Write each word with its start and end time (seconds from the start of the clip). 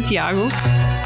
Santiago. 0.00 0.48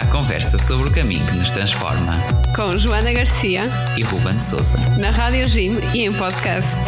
A 0.01 0.07
conversa 0.07 0.57
sobre 0.57 0.89
o 0.89 0.93
caminho 0.93 1.27
que 1.27 1.35
nos 1.35 1.51
transforma. 1.51 2.13
Com 2.55 2.77
Joana 2.77 3.13
Garcia 3.13 3.63
e 3.99 4.05
Ruben 4.05 4.39
Souza. 4.39 4.79
Na 5.01 5.11
Rádio 5.11 5.49
Jim 5.49 5.73
e 5.93 6.03
em 6.03 6.13
podcast. 6.13 6.79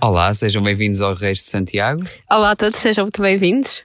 Olá, 0.00 0.32
sejam 0.32 0.62
bem-vindos 0.62 1.00
ao 1.00 1.12
Reis 1.14 1.38
de 1.38 1.50
Santiago. 1.50 2.04
Olá 2.30 2.52
a 2.52 2.56
todos, 2.56 2.78
sejam 2.78 3.06
muito 3.06 3.20
bem-vindos. 3.20 3.82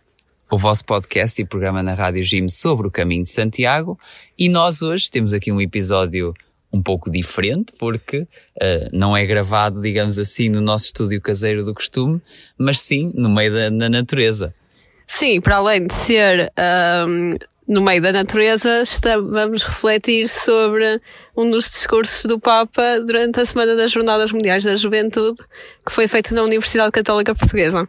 O 0.52 0.60
vosso 0.60 0.86
podcast 0.86 1.42
e 1.42 1.46
programa 1.46 1.82
na 1.82 1.96
Rádio 1.96 2.24
Jim 2.24 2.48
sobre 2.48 2.88
o 2.88 2.92
caminho 2.92 3.24
de 3.24 3.32
Santiago. 3.32 4.00
E 4.38 4.48
nós 4.48 4.84
hoje 4.84 5.10
temos 5.10 5.34
aqui 5.34 5.52
um 5.52 5.60
episódio 5.60 6.32
um 6.76 6.82
pouco 6.82 7.10
diferente, 7.10 7.74
porque 7.80 8.20
uh, 8.20 8.90
não 8.92 9.16
é 9.16 9.26
gravado, 9.26 9.82
digamos 9.82 10.20
assim, 10.20 10.50
no 10.50 10.60
nosso 10.60 10.88
estúdio 10.88 11.22
caseiro 11.22 11.64
do 11.64 11.74
costume, 11.74 12.22
mas 12.58 12.82
sim 12.82 13.12
no 13.16 13.30
meio 13.30 13.54
da, 13.54 13.70
da 13.70 13.90
natureza. 13.90 14.54
Sim, 15.08 15.40
para 15.40 15.58
além 15.58 15.88
de 15.88 15.94
ser 15.94 16.52
um, 17.08 17.36
no 17.68 17.82
meio 17.82 18.02
da 18.02 18.12
natureza, 18.12 18.84
vamos 19.32 19.64
refletir 19.64 20.28
sobre 20.28 21.00
um 21.38 21.50
dos 21.50 21.70
discursos 21.70 22.26
do 22.26 22.40
Papa 22.40 23.00
durante 23.06 23.40
a 23.40 23.46
Semana 23.46 23.76
das 23.76 23.92
Jornadas 23.92 24.32
Mundiais 24.32 24.64
da 24.64 24.76
Juventude, 24.76 25.42
que 25.86 25.92
foi 25.92 26.08
feito 26.08 26.34
na 26.34 26.44
Universidade 26.44 26.92
Católica 26.92 27.34
Portuguesa. 27.34 27.88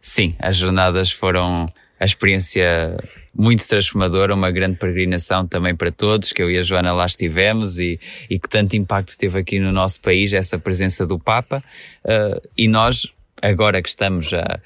Sim, 0.00 0.36
as 0.38 0.56
jornadas 0.56 1.10
foram 1.10 1.66
a 1.98 2.04
experiência 2.04 2.96
muito 3.34 3.66
transformadora, 3.66 4.34
uma 4.34 4.50
grande 4.50 4.76
peregrinação 4.78 5.46
também 5.46 5.74
para 5.74 5.90
todos, 5.90 6.32
que 6.32 6.42
eu 6.42 6.50
e 6.50 6.58
a 6.58 6.62
Joana 6.62 6.92
lá 6.92 7.06
estivemos 7.06 7.78
e, 7.78 7.98
e 8.30 8.38
que 8.38 8.48
tanto 8.48 8.76
impacto 8.76 9.16
teve 9.16 9.38
aqui 9.38 9.58
no 9.58 9.72
nosso 9.72 10.00
país 10.00 10.32
essa 10.32 10.58
presença 10.58 11.06
do 11.06 11.18
Papa. 11.18 11.62
Uh, 12.04 12.40
e 12.56 12.68
nós, 12.68 13.12
agora 13.42 13.82
que 13.82 13.88
estamos 13.88 14.32
a, 14.32 14.60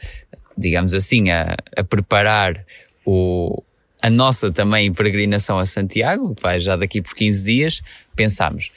digamos 0.57 0.95
assim, 0.95 1.31
a, 1.31 1.57
a 1.77 1.83
preparar 1.83 2.65
o, 3.05 3.63
a 4.01 4.11
nossa 4.11 4.51
também 4.51 4.93
peregrinação 4.93 5.59
a 5.59 5.65
Santiago, 5.65 6.35
que 6.35 6.43
vai 6.43 6.61
já 6.61 6.77
daqui 6.77 7.01
por 7.01 7.15
15 7.15 7.45
dias, 7.45 7.83
pensámos, 8.15 8.71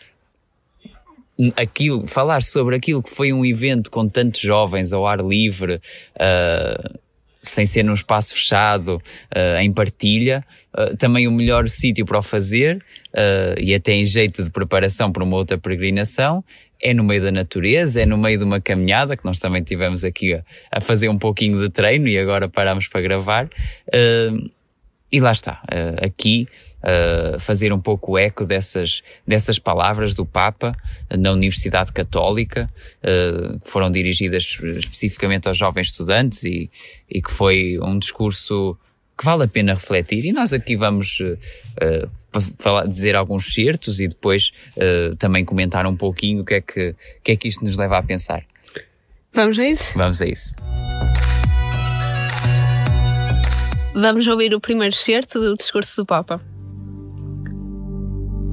aquilo, 1.56 2.08
falar 2.08 2.42
sobre 2.42 2.76
aquilo 2.76 3.04
que 3.04 3.10
foi 3.10 3.34
um 3.34 3.44
evento 3.46 3.92
com 3.92 4.08
tantos 4.08 4.40
jovens 4.40 4.94
ao 4.94 5.06
ar 5.06 5.20
livre, 5.20 5.82
uh, 6.16 7.00
sem 7.50 7.66
ser 7.66 7.84
num 7.84 7.94
espaço 7.94 8.34
fechado, 8.34 8.96
uh, 8.96 9.60
em 9.60 9.72
partilha, 9.72 10.44
uh, 10.78 10.96
também 10.98 11.28
o 11.28 11.32
melhor 11.32 11.68
sítio 11.70 12.06
para 12.06 12.20
o 12.20 12.24
fazer, 12.24 12.78
uh, 13.14 13.60
e 13.60 13.74
até 13.74 13.94
em 13.94 14.06
jeito 14.06 14.44
de 14.44 14.50
preparação 14.50 15.12
para 15.12 15.24
uma 15.24 15.36
outra 15.36 15.58
peregrinação, 15.58 16.44
é 16.82 16.94
no 16.94 17.04
meio 17.04 17.22
da 17.22 17.32
natureza, 17.32 18.02
é 18.02 18.06
no 18.06 18.18
meio 18.18 18.38
de 18.38 18.44
uma 18.44 18.60
caminhada, 18.60 19.16
que 19.16 19.26
nós 19.26 19.40
também 19.40 19.64
tivemos 19.64 20.04
aqui 20.04 20.34
a, 20.34 20.44
a 20.72 20.82
fazer 20.82 21.10
um 21.10 21.18
pouquinho 21.18 21.60
de 21.60 21.70
treino 21.70 22.08
e 22.08 22.18
agora 22.18 22.50
paramos 22.50 22.88
para 22.88 23.02
gravar. 23.02 23.48
E 25.12 25.20
lá 25.20 25.32
está, 25.32 25.62
aqui 26.02 26.48
uh, 26.86 27.40
fazer 27.40 27.74
um 27.74 27.80
pouco 27.80 28.18
eco 28.18 28.46
dessas, 28.46 29.02
dessas 29.28 29.58
palavras 29.58 30.14
do 30.14 30.26
Papa 30.26 30.76
na 31.10 31.32
Universidade 31.32 31.92
Católica, 31.92 32.70
uh, 33.00 33.60
que 33.60 33.70
foram 33.70 33.92
dirigidas 33.92 34.58
especificamente 34.78 35.48
aos 35.48 35.58
jovens 35.58 35.88
estudantes 35.88 36.44
e, 36.44 36.70
e 37.10 37.22
que 37.22 37.32
foi 37.32 37.80
um 37.82 37.98
discurso 37.98 38.78
que 39.18 39.24
vale 39.24 39.44
a 39.44 39.48
pena 39.48 39.74
refletir. 39.74 40.26
E 40.26 40.34
nós 40.34 40.52
aqui 40.52 40.76
vamos 40.76 41.20
falar, 42.60 42.86
dizer 42.86 43.16
alguns 43.16 43.54
certos 43.54 44.02
e 44.02 44.10
depois 44.10 44.52
também 45.18 45.46
comentar 45.46 45.88
um 45.88 45.96
pouquinho 45.96 46.42
o 46.42 46.46
que 46.46 46.56
é 46.56 46.60
que, 46.60 46.94
que 47.24 47.32
é 47.32 47.36
que 47.38 47.48
isto 47.48 47.64
nos 47.64 47.78
leva 47.78 47.98
a 47.98 48.04
pensar. 48.04 48.44
Vamos 49.32 49.58
a 49.58 49.66
isso? 49.66 49.98
Vamos 49.98 50.22
a 50.22 50.26
isso. 50.26 50.54
Vamos 53.98 54.28
ouvir 54.28 54.54
o 54.54 54.60
primeiro 54.60 54.94
certo 54.94 55.40
do 55.40 55.56
discurso 55.56 56.02
do 56.02 56.06
Papa. 56.06 56.42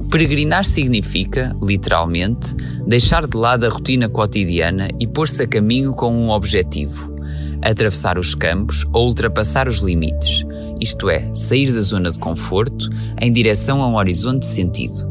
Peregrinar 0.09 0.63
significa, 0.63 1.53
literalmente, 1.61 2.55
deixar 2.87 3.27
de 3.27 3.35
lado 3.35 3.65
a 3.65 3.69
rotina 3.69 4.07
cotidiana 4.07 4.87
e 5.01 5.05
pôr-se 5.05 5.43
a 5.43 5.47
caminho 5.47 5.93
com 5.93 6.15
um 6.15 6.29
objetivo: 6.29 7.13
atravessar 7.61 8.17
os 8.17 8.33
campos 8.33 8.85
ou 8.93 9.07
ultrapassar 9.07 9.67
os 9.67 9.79
limites, 9.79 10.45
isto 10.79 11.09
é, 11.09 11.29
sair 11.35 11.73
da 11.73 11.81
zona 11.81 12.09
de 12.09 12.19
conforto 12.19 12.87
em 13.19 13.29
direção 13.29 13.83
a 13.83 13.87
um 13.89 13.97
horizonte 13.97 14.43
de 14.43 14.47
sentido. 14.47 15.09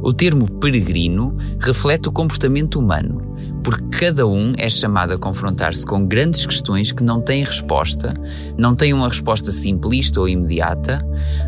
O 0.00 0.14
termo 0.14 0.48
peregrino 0.60 1.36
reflete 1.58 2.08
o 2.08 2.12
comportamento 2.12 2.78
humano, 2.78 3.25
porque 3.66 3.98
cada 3.98 4.24
um 4.28 4.54
é 4.56 4.68
chamado 4.68 5.12
a 5.14 5.18
confrontar-se 5.18 5.84
com 5.84 6.06
grandes 6.06 6.46
questões 6.46 6.92
que 6.92 7.02
não 7.02 7.20
têm 7.20 7.42
resposta, 7.42 8.14
não 8.56 8.76
têm 8.76 8.94
uma 8.94 9.08
resposta 9.08 9.50
simplista 9.50 10.20
ou 10.20 10.28
imediata, 10.28 11.00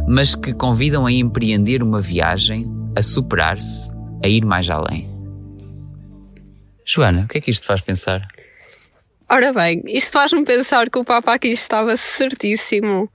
mas 0.08 0.34
que 0.34 0.52
convidam 0.52 1.06
a 1.06 1.12
empreender 1.12 1.80
uma 1.80 2.00
viagem 2.00 2.68
a 2.96 3.02
superar-se, 3.02 3.88
a 4.24 4.26
ir 4.26 4.44
mais 4.44 4.68
além. 4.68 5.08
Joana, 6.84 7.22
o 7.22 7.28
que 7.28 7.38
é 7.38 7.40
que 7.40 7.52
isto 7.52 7.64
faz 7.68 7.82
pensar? 7.82 8.26
Ora 9.28 9.52
bem, 9.52 9.80
isto 9.86 10.14
faz-me 10.14 10.44
pensar 10.44 10.90
que 10.90 10.98
o 10.98 11.04
Papa 11.04 11.34
aqui 11.34 11.50
estava 11.50 11.96
certíssimo. 11.96 13.08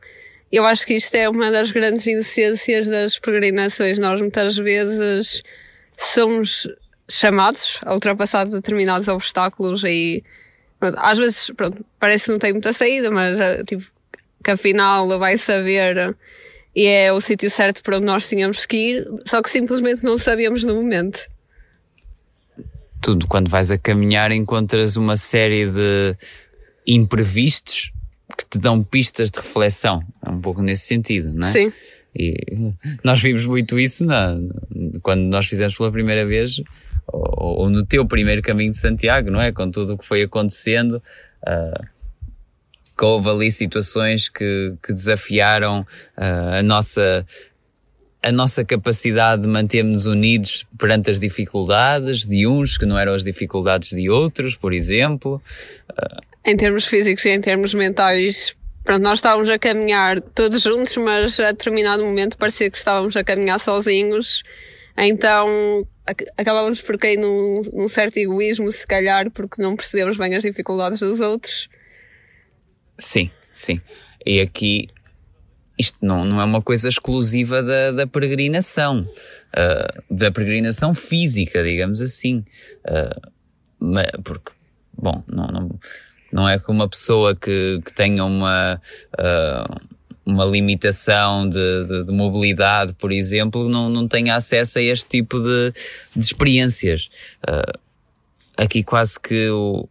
Eu 0.50 0.66
acho 0.66 0.88
que 0.88 0.94
isto 0.94 1.14
é 1.16 1.28
uma 1.28 1.52
das 1.52 1.72
grandes 1.72 2.08
essências 2.08 2.88
das 2.88 3.20
peregrinações. 3.20 4.00
Nós 4.00 4.22
muitas 4.22 4.56
vezes 4.56 5.44
somos 5.97 6.70
chamados 7.09 7.80
a 7.84 7.94
ultrapassar 7.94 8.46
determinados 8.46 9.08
obstáculos 9.08 9.84
e 9.84 10.24
pronto, 10.80 10.97
às 11.00 11.18
vezes 11.18 11.52
pronto, 11.56 11.86
parece 12.00 12.25
que 12.25 12.31
não 12.31 12.40
tem 12.40 12.53
muita 12.53 12.74
saída, 12.74 13.12
mas 13.12 13.40
eh, 13.40 13.64
tipo, 13.64 13.84
que 14.44 14.52
afinal 14.52 15.08
vai 15.19 15.38
saber 15.38 16.16
e 16.75 16.86
é 16.88 17.14
o 17.14 17.22
sítio 17.22 17.50
certo 17.50 17.84
para 17.84 17.97
onde 17.97 18.06
nós 18.06 18.28
tínhamos 18.28 18.66
que 18.66 18.78
ir, 18.78 19.08
só 19.25 19.41
que 19.41 19.50
simplesmente 19.50 20.03
não 20.03 20.18
sabíamos 20.18 20.64
no 20.64 20.75
momento. 20.75 21.28
Tudo, 23.00 23.28
quando 23.28 23.50
vais 23.50 23.70
a 23.70 23.78
caminhar, 23.78 24.31
encontras 24.31 24.96
uma 24.96 25.16
série 25.16 25.70
de 25.70 26.16
imprevistos 26.88 27.91
que 28.38 28.46
te 28.47 28.58
dão 28.58 28.84
pistas 28.84 29.30
de 29.30 29.40
reflexão. 29.40 30.02
É 30.25 30.30
um 30.30 30.41
pouco 30.41 30.62
nesse 30.62 30.85
sentido, 30.85 31.31
não 31.34 31.47
é? 31.47 31.52
Sim. 31.52 31.74
E 32.16 32.35
nós 33.03 33.22
vimos 33.22 33.46
muito 33.46 33.80
isso 33.80 34.06
na, 34.06 34.38
quando 35.02 35.22
nós 35.24 35.46
fizemos 35.46 35.75
pela 35.75 35.91
primeira 35.91 36.25
vez, 36.25 36.62
ou, 37.13 37.62
ou, 37.62 37.69
no 37.69 37.85
teu 37.85 38.06
primeiro 38.07 38.41
caminho 38.41 38.72
de 38.72 38.79
Santiago, 38.79 39.29
não 39.29 39.40
é? 39.40 39.51
Com 39.51 39.69
tudo 39.69 39.94
o 39.94 39.97
que 39.97 40.06
foi 40.06 40.24
acontecendo. 40.24 41.01
Uh, 41.44 41.94
que 42.97 43.06
houve 43.06 43.29
ali 43.29 43.51
situações 43.51 44.29
que, 44.29 44.75
que 44.85 44.94
desafiaram 44.94 45.81
uh, 45.81 46.59
a 46.59 46.63
nossa 46.63 47.25
a 48.22 48.31
nossa 48.31 48.63
capacidade 48.63 49.41
de 49.41 49.50
mantermos 49.50 50.06
unidos 50.06 50.66
perante 50.79 51.12
as 51.12 51.19
dificuldades 51.19 52.25
de 52.25 52.47
uns 52.47 52.78
que 52.78 52.85
não 52.85 52.97
eram 52.97 53.13
as 53.13 53.22
dificuldades 53.25 53.90
de 53.90 54.09
outros, 54.09 54.56
por 54.56 54.72
exemplo. 54.72 55.41
Uh, 55.91 56.22
em 56.46 56.56
termos 56.56 56.88
físicos 56.88 57.25
e 57.25 57.31
em 57.31 57.41
termos 57.41 57.73
mentais, 57.73 58.56
pronto, 58.81 59.02
nós 59.02 59.18
estávamos 59.18 59.50
a 59.50 59.59
caminhar 59.59 60.22
todos 60.22 60.62
juntos, 60.62 60.96
mas 60.96 61.38
a 61.38 61.52
determinado 61.52 62.06
momento 62.06 62.38
parecia 62.38 62.72
que 62.72 62.78
estávamos 62.78 63.18
a 63.18 63.25
caminhar 63.25 63.59
sozinhos. 63.59 64.41
Então 64.98 65.88
acabávamos 66.38 66.81
por 66.81 66.98
cair 66.98 67.18
num, 67.18 67.62
num 67.74 67.88
certo 67.88 68.18
egoísmo, 68.18 68.72
se 68.72 68.86
calhar, 68.86 69.31
porque 69.31 69.62
não 69.62 69.76
percebemos 69.76 70.18
bem 70.18 70.36
as 70.36 70.44
dificuldades 70.44 71.00
dos 71.00 71.20
outros. 71.20 71.70
Sim, 72.97 73.32
sim. 73.52 73.82
E 74.26 74.40
aqui 74.40 74.90
isto 75.78 76.00
não, 76.02 76.23
não 76.23 76.40
é 76.40 76.44
uma 76.44 76.62
coisa 76.62 76.88
exclusiva 76.88 77.64
da, 77.64 77.91
da 77.91 78.08
peregrinação, 78.08 79.02
uh, 79.02 80.03
da 80.09 80.32
peregrinação 80.32 80.94
física, 80.94 81.64
digamos 81.64 82.00
assim. 82.02 82.46
Uh, 82.85 84.22
porque, 84.23 84.52
bom, 84.94 85.23
não, 85.28 85.47
não, 85.47 85.79
não 86.32 86.50
é 86.50 86.59
que 86.59 86.70
uma 86.72 86.88
pessoa 86.88 87.35
que, 87.35 87.82
que 87.84 87.94
tenha 87.94 88.23
uma, 88.23 88.79
uh, 89.14 89.92
uma 90.25 90.46
limitação 90.46 91.47
de, 91.47 91.85
de, 91.85 92.05
de, 92.05 92.11
mobilidade, 92.11 92.93
por 92.93 93.11
exemplo, 93.11 93.67
não, 93.67 93.90
não 93.90 94.08
tenha 94.08 94.35
acesso 94.35 94.79
a 94.79 94.81
este 94.81 95.08
tipo 95.08 95.40
de, 95.40 95.73
de 96.16 96.23
experiências. 96.23 97.09
aqui 98.55 98.84
quase 98.84 99.20
que 99.20 99.49
o, 99.49 99.87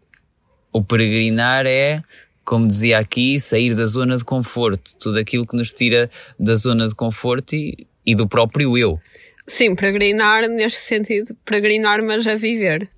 o 0.72 0.82
peregrinar 0.82 1.66
é 1.66 2.02
como 2.44 2.66
dizia 2.66 2.98
aqui, 2.98 3.38
sair 3.38 3.74
da 3.74 3.84
zona 3.84 4.16
de 4.16 4.24
conforto, 4.24 4.90
tudo 4.98 5.18
aquilo 5.18 5.46
que 5.46 5.56
nos 5.56 5.72
tira 5.72 6.10
da 6.38 6.54
zona 6.54 6.88
de 6.88 6.94
conforto 6.94 7.54
e, 7.54 7.86
e 8.04 8.14
do 8.14 8.28
próprio 8.28 8.76
eu. 8.76 9.00
Sim, 9.46 9.74
peregrinar 9.74 10.48
neste 10.48 10.80
sentido, 10.80 11.36
peregrinar, 11.44 12.02
mas 12.02 12.26
a 12.26 12.34
viver. 12.34 12.88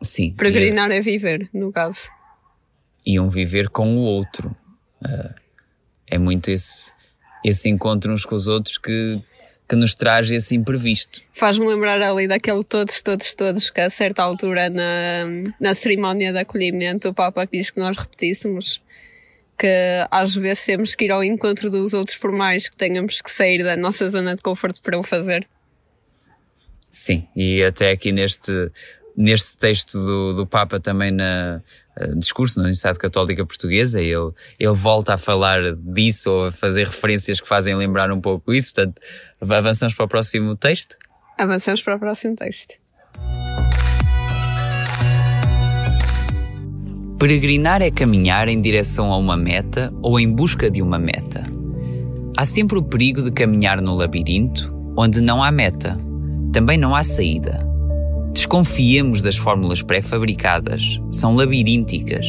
Sim. 0.00 0.34
Peregrinar 0.34 0.90
é, 0.90 0.98
a 0.98 1.00
viver, 1.00 1.48
no 1.52 1.72
caso. 1.72 2.08
E 3.04 3.18
um 3.18 3.28
viver 3.28 3.68
com 3.68 3.96
o 3.96 4.00
outro. 4.00 4.54
Uh, 5.04 5.41
é 6.12 6.18
muito 6.18 6.50
esse, 6.50 6.92
esse 7.42 7.70
encontro 7.70 8.12
uns 8.12 8.26
com 8.26 8.34
os 8.34 8.46
outros 8.46 8.76
que, 8.76 9.18
que 9.66 9.74
nos 9.74 9.94
traz 9.94 10.30
esse 10.30 10.54
imprevisto. 10.54 11.22
Faz-me 11.32 11.66
lembrar 11.66 12.02
ali 12.02 12.28
daquele 12.28 12.62
todos, 12.62 13.00
todos, 13.00 13.32
todos, 13.32 13.70
que 13.70 13.80
a 13.80 13.88
certa 13.88 14.22
altura 14.22 14.68
na, 14.68 15.24
na 15.58 15.72
cerimónia 15.72 16.30
de 16.30 16.38
acolhimento 16.38 17.08
o 17.08 17.14
Papa 17.14 17.46
quis 17.46 17.70
que 17.70 17.80
nós 17.80 17.96
repetíssemos 17.96 18.82
que 19.58 20.06
às 20.10 20.34
vezes 20.34 20.66
temos 20.66 20.94
que 20.94 21.06
ir 21.06 21.12
ao 21.12 21.24
encontro 21.24 21.70
dos 21.70 21.94
outros 21.94 22.16
por 22.16 22.30
mais 22.30 22.68
que 22.68 22.76
tenhamos 22.76 23.22
que 23.22 23.30
sair 23.30 23.62
da 23.62 23.76
nossa 23.76 24.10
zona 24.10 24.34
de 24.34 24.42
conforto 24.42 24.82
para 24.82 24.98
o 24.98 25.02
fazer. 25.02 25.48
Sim, 26.90 27.26
e 27.34 27.62
até 27.62 27.90
aqui 27.90 28.12
neste, 28.12 28.70
neste 29.16 29.56
texto 29.56 29.98
do, 29.98 30.34
do 30.34 30.46
Papa 30.46 30.80
também 30.80 31.10
na 31.10 31.60
uh, 32.00 32.18
discurso 32.18 32.58
na 32.58 32.64
Universidade 32.64 32.98
Católica 32.98 33.44
Portuguesa, 33.44 34.00
ele, 34.00 34.32
ele 34.58 34.74
volta 34.74 35.14
a 35.14 35.18
falar 35.18 35.74
disso 35.76 36.30
ou 36.30 36.46
a 36.46 36.52
fazer 36.52 36.86
referências 36.86 37.40
que 37.40 37.46
fazem 37.46 37.74
lembrar 37.74 38.10
um 38.10 38.20
pouco 38.20 38.52
isso. 38.52 38.74
Portanto, 38.74 39.00
avançamos 39.40 39.94
para 39.94 40.04
o 40.04 40.08
próximo 40.08 40.56
texto? 40.56 40.96
Avançamos 41.38 41.82
para 41.82 41.96
o 41.96 41.98
próximo 41.98 42.36
texto. 42.36 42.74
Peregrinar 47.18 47.82
é 47.82 47.90
caminhar 47.90 48.48
em 48.48 48.60
direção 48.60 49.12
a 49.12 49.16
uma 49.16 49.36
meta 49.36 49.92
ou 50.02 50.18
em 50.18 50.30
busca 50.30 50.68
de 50.68 50.82
uma 50.82 50.98
meta. 50.98 51.44
Há 52.36 52.44
sempre 52.44 52.78
o 52.78 52.82
perigo 52.82 53.22
de 53.22 53.30
caminhar 53.30 53.80
no 53.80 53.94
labirinto, 53.94 54.74
onde 54.96 55.20
não 55.20 55.42
há 55.42 55.52
meta. 55.52 55.96
Também 56.52 56.76
não 56.76 56.96
há 56.96 57.02
saída. 57.02 57.71
Desconfiemos 58.32 59.20
das 59.20 59.36
fórmulas 59.36 59.82
pré-fabricadas, 59.82 61.00
são 61.10 61.34
labirínticas. 61.34 62.26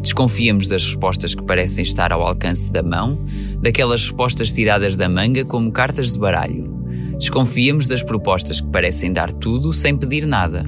Desconfiemos 0.00 0.68
das 0.68 0.84
respostas 0.84 1.34
que 1.34 1.42
parecem 1.42 1.82
estar 1.82 2.12
ao 2.12 2.22
alcance 2.22 2.70
da 2.72 2.82
mão, 2.82 3.18
daquelas 3.60 4.02
respostas 4.02 4.52
tiradas 4.52 4.96
da 4.96 5.08
manga 5.08 5.44
como 5.44 5.72
cartas 5.72 6.12
de 6.12 6.18
baralho. 6.18 6.72
Desconfiemos 7.18 7.88
das 7.88 8.02
propostas 8.02 8.60
que 8.60 8.70
parecem 8.70 9.12
dar 9.12 9.32
tudo 9.32 9.72
sem 9.72 9.96
pedir 9.96 10.24
nada. 10.24 10.64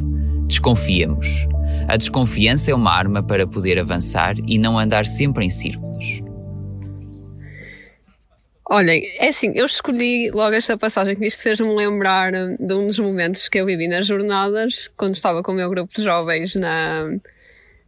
Desconfiemos. 0.49 1.47
A 1.89 1.97
desconfiança 1.97 2.71
é 2.71 2.75
uma 2.75 2.93
arma 2.93 3.23
para 3.23 3.47
poder 3.47 3.79
avançar 3.79 4.35
e 4.47 4.59
não 4.59 4.79
andar 4.79 5.07
sempre 5.07 5.47
em 5.47 5.51
círculos. 5.51 5.82
Olhem, 8.75 9.07
é 9.19 9.29
assim, 9.29 9.53
eu 9.55 9.67
escolhi 9.67 10.31
logo 10.31 10.55
esta 10.55 10.79
passagem 10.79 11.15
que 11.15 11.27
isto 11.27 11.43
fez-me 11.43 11.69
lembrar 11.75 12.33
de 12.33 12.73
um 12.73 12.87
dos 12.87 12.99
momentos 12.99 13.47
que 13.47 13.59
eu 13.59 13.67
vivi 13.67 13.87
nas 13.87 14.07
jornadas, 14.07 14.89
quando 14.97 15.13
estava 15.13 15.43
com 15.43 15.53
o 15.53 15.55
meu 15.55 15.69
grupo 15.69 15.93
de 15.93 16.03
jovens 16.03 16.55
na, 16.55 17.05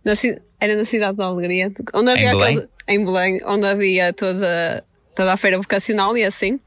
na 0.05 0.13
era 0.61 0.77
na 0.77 0.85
cidade 0.85 1.17
da 1.17 1.25
Alegria, 1.25 1.73
onde 1.95 2.11
havia 2.11 2.33
em 2.33 2.37
Belém? 2.37 2.59
Aquele, 2.59 2.69
em 2.87 3.03
Belém, 3.03 3.41
onde 3.47 3.67
havia 3.67 4.13
toda, 4.13 4.85
toda 5.17 5.33
a 5.33 5.39
feira 5.39 5.57
vocacional 5.57 6.19
e 6.19 6.23
assim. 6.23 6.61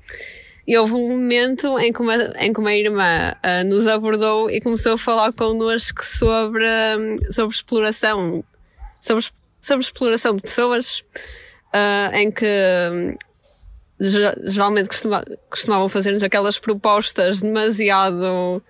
E 0.65 0.75
houve 0.75 0.93
um 0.93 1.09
momento 1.09 1.77
em 1.77 1.93
que 1.93 2.01
uma, 2.01 2.15
em 2.39 2.51
que 2.51 2.59
uma 2.59 2.73
irmã 2.73 3.35
uh, 3.35 3.63
nos 3.67 3.85
abordou 3.85 4.49
e 4.49 4.59
começou 4.59 4.93
a 4.93 4.97
falar 4.97 5.31
connosco 5.31 6.03
sobre, 6.03 6.65
sobre 7.29 7.55
exploração, 7.55 8.43
sobre, 8.99 9.25
sobre 9.61 9.85
exploração 9.85 10.33
de 10.33 10.41
pessoas, 10.41 11.03
uh, 11.67 12.15
em 12.15 12.31
que 12.31 12.45
geralmente 13.99 14.89
costuma, 14.89 15.23
costumavam 15.49 15.89
fazer-nos 15.89 16.23
aquelas 16.23 16.59
propostas 16.59 17.41
demasiado 17.41 18.61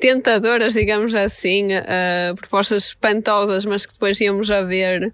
tentadoras, 0.00 0.74
digamos 0.74 1.14
assim, 1.14 1.68
uh, 1.74 2.34
propostas 2.36 2.86
espantosas, 2.86 3.64
mas 3.64 3.86
que 3.86 3.92
depois 3.92 4.20
íamos 4.20 4.50
a 4.50 4.62
ver 4.62 5.12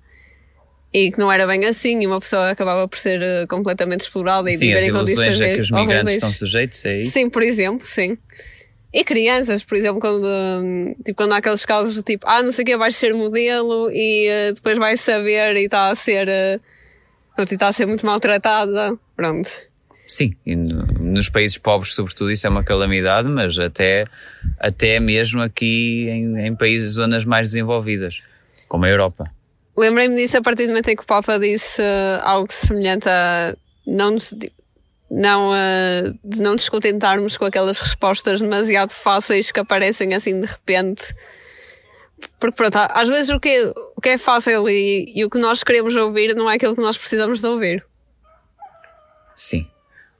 e 0.92 1.12
que 1.12 1.18
não 1.18 1.30
era 1.30 1.46
bem 1.46 1.64
assim, 1.66 2.02
e 2.02 2.06
uma 2.06 2.18
pessoa 2.18 2.50
acabava 2.50 2.88
por 2.88 2.98
ser 2.98 3.20
uh, 3.20 3.46
completamente 3.46 4.00
explorada 4.00 4.50
e 4.50 4.54
sim, 4.54 4.66
viver 4.66 4.88
em 4.88 4.92
condições 4.92 5.40
a 5.40 5.52
que 5.52 5.60
os 5.60 5.70
migrantes 5.70 6.14
estão 6.14 6.30
sujeitos, 6.30 6.84
é 6.84 7.00
isso? 7.00 7.12
Sim, 7.12 7.30
por 7.30 7.42
exemplo, 7.42 7.86
sim. 7.86 8.18
E 8.92 9.04
crianças, 9.04 9.62
por 9.62 9.76
exemplo, 9.78 10.00
quando, 10.00 10.26
tipo, 11.04 11.14
quando 11.14 11.32
há 11.32 11.36
aqueles 11.36 11.64
casos 11.64 11.94
do 11.94 12.02
tipo, 12.02 12.26
ah, 12.26 12.42
não 12.42 12.50
sei 12.50 12.64
o 12.64 12.66
que, 12.66 12.76
vais 12.76 12.96
ser 12.96 13.14
modelo 13.14 13.88
e 13.92 14.28
uh, 14.28 14.54
depois 14.54 14.76
vais 14.78 15.00
saber 15.00 15.56
e 15.56 15.66
está 15.66 15.90
a 15.90 15.94
ser, 15.94 16.28
pronto, 17.34 17.50
e 17.50 17.54
está 17.54 17.68
a 17.68 17.72
ser 17.72 17.86
muito 17.86 18.04
maltratada, 18.04 18.96
pronto. 19.16 19.48
Sim, 20.06 20.34
e 20.44 20.56
no, 20.56 20.86
nos 20.86 21.28
países 21.28 21.56
pobres, 21.56 21.94
sobretudo, 21.94 22.32
isso 22.32 22.46
é 22.46 22.50
uma 22.50 22.64
calamidade, 22.64 23.28
mas 23.28 23.56
até, 23.58 24.04
até 24.58 24.98
mesmo 24.98 25.40
aqui 25.40 26.08
em, 26.08 26.46
em 26.46 26.56
países, 26.56 26.94
zonas 26.94 27.24
mais 27.24 27.48
desenvolvidas, 27.48 28.20
como 28.66 28.84
a 28.86 28.88
Europa. 28.88 29.30
Lembrei-me 29.78 30.16
disso 30.16 30.36
a 30.36 30.42
partir 30.42 30.64
do 30.64 30.70
momento 30.70 30.88
em 30.88 30.96
que 30.96 31.02
o 31.02 31.06
Papa 31.06 31.38
disse 31.38 31.80
uh, 31.80 32.20
algo 32.22 32.52
semelhante 32.52 33.08
a 33.08 33.54
não 33.86 34.10
nos, 34.10 34.34
não, 35.10 35.52
uh, 35.52 36.18
de 36.24 36.42
não 36.42 36.52
nos 36.52 36.68
contentarmos 36.68 37.36
com 37.36 37.44
aquelas 37.44 37.78
respostas 37.78 38.40
demasiado 38.40 38.92
fáceis 38.92 39.52
que 39.52 39.60
aparecem 39.60 40.12
assim 40.12 40.40
de 40.40 40.46
repente. 40.46 41.14
Porque 42.38 42.56
pronto, 42.56 42.76
às 42.76 43.08
vezes 43.08 43.30
o 43.30 43.38
que 43.38 43.48
é, 43.48 43.72
o 43.96 44.00
que 44.00 44.10
é 44.10 44.18
fácil 44.18 44.68
e, 44.68 45.12
e 45.14 45.24
o 45.24 45.30
que 45.30 45.38
nós 45.38 45.62
queremos 45.62 45.94
ouvir 45.96 46.34
não 46.34 46.50
é 46.50 46.54
aquilo 46.54 46.74
que 46.74 46.80
nós 46.80 46.96
precisamos 46.96 47.40
de 47.40 47.46
ouvir. 47.46 47.84
Sim. 49.34 49.66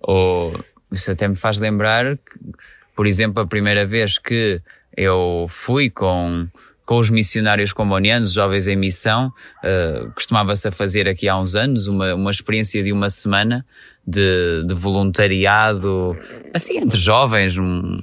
Ou 0.01 0.59
isso 0.93 1.11
até 1.11 1.29
me 1.29 1.37
faz 1.37 1.59
lembrar 1.59 2.17
que, 2.17 2.39
por 2.97 3.07
exemplo, 3.07 3.43
a 3.43 3.47
primeira 3.47 3.87
vez 3.87 4.19
que 4.19 4.61
eu 4.97 5.47
fui 5.49 5.89
com, 5.89 6.47
com 6.85 6.99
os 6.99 7.11
missionários 7.11 7.73
combonianos, 7.73 8.33
jovens 8.33 8.67
em 8.67 8.77
missão, 8.77 9.33
uh, 9.63 10.11
costumava-se 10.13 10.69
a 10.69 10.73
fazer 10.73 11.09
aqui 11.09 11.29
há 11.29 11.39
uns 11.39 11.55
anos 11.55 11.87
uma, 11.87 12.15
uma 12.15 12.31
experiência 12.31 12.83
de 12.83 12.93
uma 12.93 13.09
semana 13.09 13.65
de, 14.07 14.65
de 14.67 14.75
voluntariado, 14.75 16.19
assim, 16.53 16.79
entre 16.79 16.99
jovens, 16.99 17.57
um, 17.57 18.01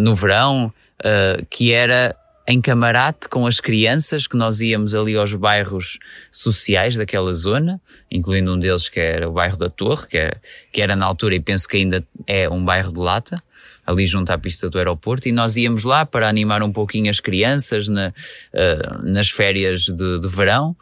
no 0.00 0.14
verão, 0.14 0.72
uh, 1.00 1.46
que 1.48 1.72
era 1.72 2.16
em 2.48 2.60
camarate 2.60 3.28
com 3.28 3.46
as 3.46 3.60
crianças 3.60 4.26
que 4.26 4.36
nós 4.36 4.60
íamos 4.60 4.94
ali 4.94 5.16
aos 5.16 5.34
bairros 5.34 5.98
sociais 6.30 6.94
daquela 6.94 7.34
zona, 7.34 7.80
incluindo 8.10 8.54
um 8.54 8.58
deles 8.58 8.88
que 8.88 9.00
era 9.00 9.28
o 9.28 9.32
bairro 9.32 9.58
da 9.58 9.68
Torre, 9.68 10.06
que, 10.06 10.18
é, 10.18 10.32
que 10.72 10.80
era 10.80 10.94
na 10.94 11.06
altura 11.06 11.34
e 11.34 11.40
penso 11.40 11.66
que 11.66 11.76
ainda 11.76 12.06
é 12.26 12.48
um 12.48 12.64
bairro 12.64 12.92
de 12.92 13.00
lata, 13.00 13.42
ali 13.84 14.06
junto 14.06 14.30
à 14.30 14.38
pista 14.38 14.70
do 14.70 14.78
aeroporto, 14.78 15.28
e 15.28 15.32
nós 15.32 15.56
íamos 15.56 15.84
lá 15.84 16.06
para 16.06 16.28
animar 16.28 16.62
um 16.62 16.72
pouquinho 16.72 17.10
as 17.10 17.20
crianças 17.20 17.88
na, 17.88 18.08
uh, 18.08 19.02
nas 19.04 19.30
férias 19.30 19.82
de, 19.82 20.20
de, 20.20 20.28
verão. 20.28 20.76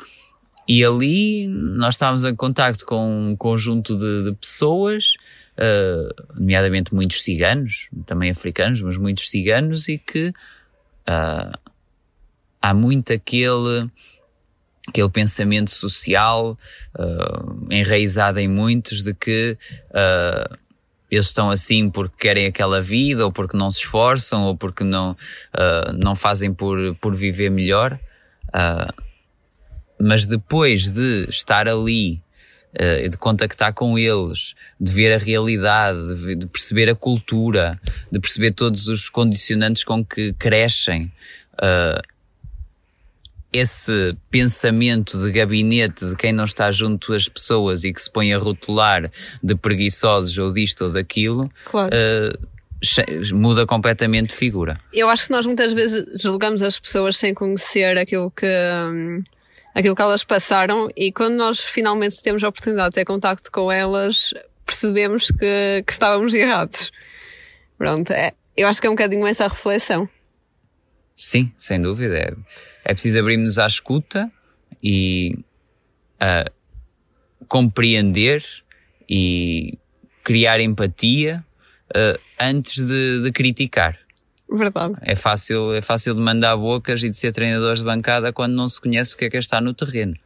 E 0.67 0.82
ali 0.82 1.46
nós 1.46 1.94
estávamos 1.94 2.24
em 2.24 2.34
contacto 2.34 2.86
com 2.86 3.31
um 3.31 3.36
conjunto 3.36 3.94
de, 3.94 4.24
de 4.24 4.32
pessoas, 4.32 5.15
uh, 5.58 6.34
nomeadamente 6.34 6.94
muitos 6.94 7.22
ciganos, 7.22 7.89
também 8.06 8.31
africanos, 8.31 8.81
mas 8.81 8.96
muitos 8.96 9.29
ciganos, 9.29 9.89
e 9.89 9.98
que 9.98 10.32
Uh, 11.08 11.58
há 12.65 12.73
muito 12.73 13.13
aquele, 13.13 13.91
aquele 14.89 15.11
pensamento 15.11 15.70
social 15.70 16.58
uh, 16.99 17.67
enraizado 17.70 18.41
em 18.41 18.49
muitos 18.49 19.03
de 19.03 19.13
que 19.13 19.58
uh, 19.91 20.58
eles 21.11 21.27
estão 21.27 21.51
assim 21.51 21.91
porque 21.91 22.17
querem 22.19 22.46
aquela 22.46 22.81
vida 22.81 23.25
ou 23.27 23.31
porque 23.31 23.56
não 23.56 23.70
se 23.70 23.81
esforçam 23.81 24.44
ou 24.44 24.56
porque 24.56 24.82
não, 24.82 25.13
uh, 25.13 25.93
não 26.03 26.17
fazem 26.17 26.55
por, 26.55 26.94
por 26.96 27.15
viver 27.15 27.51
melhor. 27.51 28.01
mas 30.01 30.27
depois 30.27 30.91
de 30.91 31.27
estar 31.29 31.69
ali 31.69 32.23
uh, 32.74 33.08
de 33.08 33.16
contactar 33.16 33.72
com 33.72 33.98
eles, 33.98 34.54
de 34.81 34.93
ver 34.93 35.12
a 35.14 35.19
realidade, 35.19 36.14
de, 36.14 36.34
de, 36.36 36.46
perceber 36.46 36.88
a 36.90 36.94
cultura, 36.94 37.81
de 38.10 38.20
perceber 38.20 38.52
todos 38.52 38.88
os 38.88 39.08
condicionantes 39.08 39.84
com 39.84 40.04
que 40.04 40.32
crescem. 40.34 41.12
Uh, 41.54 42.14
esse 43.52 44.16
pensamento 44.32 45.16
de 45.16 45.31
gabinete 45.31 46.04
de 46.04 46.16
quem 46.16 46.32
não 46.32 46.43
está 46.43 46.72
junto 46.72 47.12
às 47.12 47.28
pessoas 47.28 47.84
e 47.84 47.93
que 47.93 48.02
se 48.02 48.10
põe 48.10 48.34
a 48.34 48.38
rotular 48.38 49.08
de 49.40 49.54
preguiçosos 49.54 50.36
ou 50.36 50.52
disto 50.52 50.86
ou 50.86 50.90
daquilo, 50.90 51.48
claro. 51.64 51.94
uh, 51.94 52.54
muda 53.32 53.64
completamente 53.64 54.31
de 54.31 54.34
figura. 54.34 54.81
Eu 54.93 55.08
acho 55.08 55.26
que 55.26 55.31
nós 55.31 55.46
muitas 55.46 55.72
vezes 55.72 56.20
julgamos 56.20 56.62
as 56.62 56.78
pessoas 56.81 57.16
sem 57.16 57.32
conhecer 57.32 57.96
aquilo 57.96 58.28
que, 58.31 58.46
hum, 58.46 59.22
aquilo 59.74 59.96
que 59.96 60.02
elas 60.02 60.24
passaram 60.24 60.88
e 60.96 61.10
quando 61.10 61.34
nós 61.34 61.60
finalmente 61.60 62.22
temos 62.22 62.44
a 62.44 62.48
oportunidade 62.48 62.90
de 62.90 62.94
ter 62.94 63.04
contacto 63.04 63.50
com 63.50 63.70
elas, 63.70 64.32
percebemos 64.64 65.31
que, 65.31 65.82
que 65.84 65.93
estávamos 65.93 66.32
errados. 66.32 66.93
Pronto, 67.76 68.12
é, 68.12 68.32
eu 68.56 68.69
acho 68.69 68.81
que 68.81 68.86
é 68.86 68.90
um 68.90 68.94
bocadinho 68.94 69.26
essa 69.26 69.48
reflexão. 69.48 70.08
Sim, 71.16 71.52
sem 71.58 71.81
dúvida. 71.81 72.16
É, 72.16 72.32
é 72.84 72.93
preciso 72.93 73.19
abrirmos 73.19 73.58
à 73.58 73.66
escuta 73.66 74.31
e 74.82 75.36
uh, 76.20 76.50
compreender 77.48 78.44
e 79.08 79.78
criar 80.22 80.60
empatia 80.60 81.44
uh, 81.90 82.20
antes 82.40 82.86
de, 82.86 83.22
de 83.22 83.32
criticar. 83.32 83.98
Verdade. 84.51 84.94
É 85.01 85.17
fácil, 85.17 85.74
é 85.74 85.82
fácil 85.82 86.15
de 86.15 86.20
mandar 86.20 86.56
bocas 86.56 87.03
e 87.03 87.10
de 87.10 87.17
ser 87.17 87.32
treinadores 87.32 87.79
de 87.79 87.84
bancada 87.84 88.32
quando 88.32 88.55
não 88.55 88.69
se 88.69 88.81
conhece 88.81 89.15
o 89.15 89.19
que 89.19 89.24
é 89.24 89.31
que 89.31 89.36
está 89.36 89.60
no 89.60 89.74
terreno. 89.74 90.17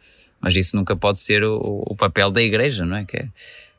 Mas 0.40 0.54
isso 0.54 0.76
nunca 0.76 0.96
pode 0.96 1.20
ser 1.20 1.44
o, 1.44 1.82
o 1.86 1.96
papel 1.96 2.30
da 2.30 2.42
igreja, 2.42 2.84
não 2.84 2.96
é? 2.96 3.04
Que, 3.04 3.16
é? 3.16 3.28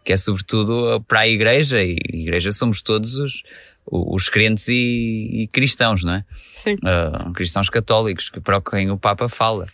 que 0.04 0.14
é 0.14 0.18
sobretudo 0.18 1.02
para 1.08 1.20
a 1.20 1.28
Igreja, 1.28 1.84
e 1.84 1.98
a 2.12 2.16
Igreja 2.16 2.52
somos 2.52 2.82
todos 2.82 3.18
os, 3.18 3.44
os 3.86 4.30
crentes 4.30 4.68
e, 4.68 5.44
e 5.44 5.48
cristãos, 5.52 6.04
não 6.04 6.14
é? 6.14 6.26
Sim. 6.54 6.76
Uh, 6.76 7.32
cristãos 7.34 7.70
católicos, 7.70 8.30
que 8.30 8.40
para 8.40 8.62
quem 8.62 8.90
o 8.90 8.98
Papa 8.98 9.30
fala. 9.30 9.68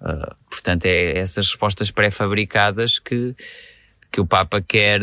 Uh, 0.00 0.34
portanto, 0.48 0.86
é 0.86 1.18
essas 1.18 1.48
respostas 1.48 1.90
pré-fabricadas 1.90 2.98
que, 2.98 3.34
que 4.10 4.20
o 4.20 4.26
Papa 4.26 4.60
quer, 4.60 5.00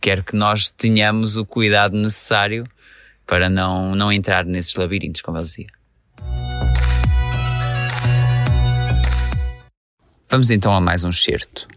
quer 0.00 0.24
que 0.24 0.34
nós 0.34 0.68
tenhamos 0.68 1.36
o 1.36 1.46
cuidado 1.46 1.96
necessário 1.96 2.64
para 3.26 3.48
não, 3.50 3.94
não 3.94 4.12
entrar 4.12 4.44
nesses 4.44 4.74
labirintos, 4.76 5.20
como 5.20 5.38
ele 5.38 5.44
dizia. 5.44 5.66
Vamos 10.28 10.50
então 10.50 10.72
a 10.74 10.80
mais 10.80 11.04
um 11.04 11.12
certo. 11.12 11.68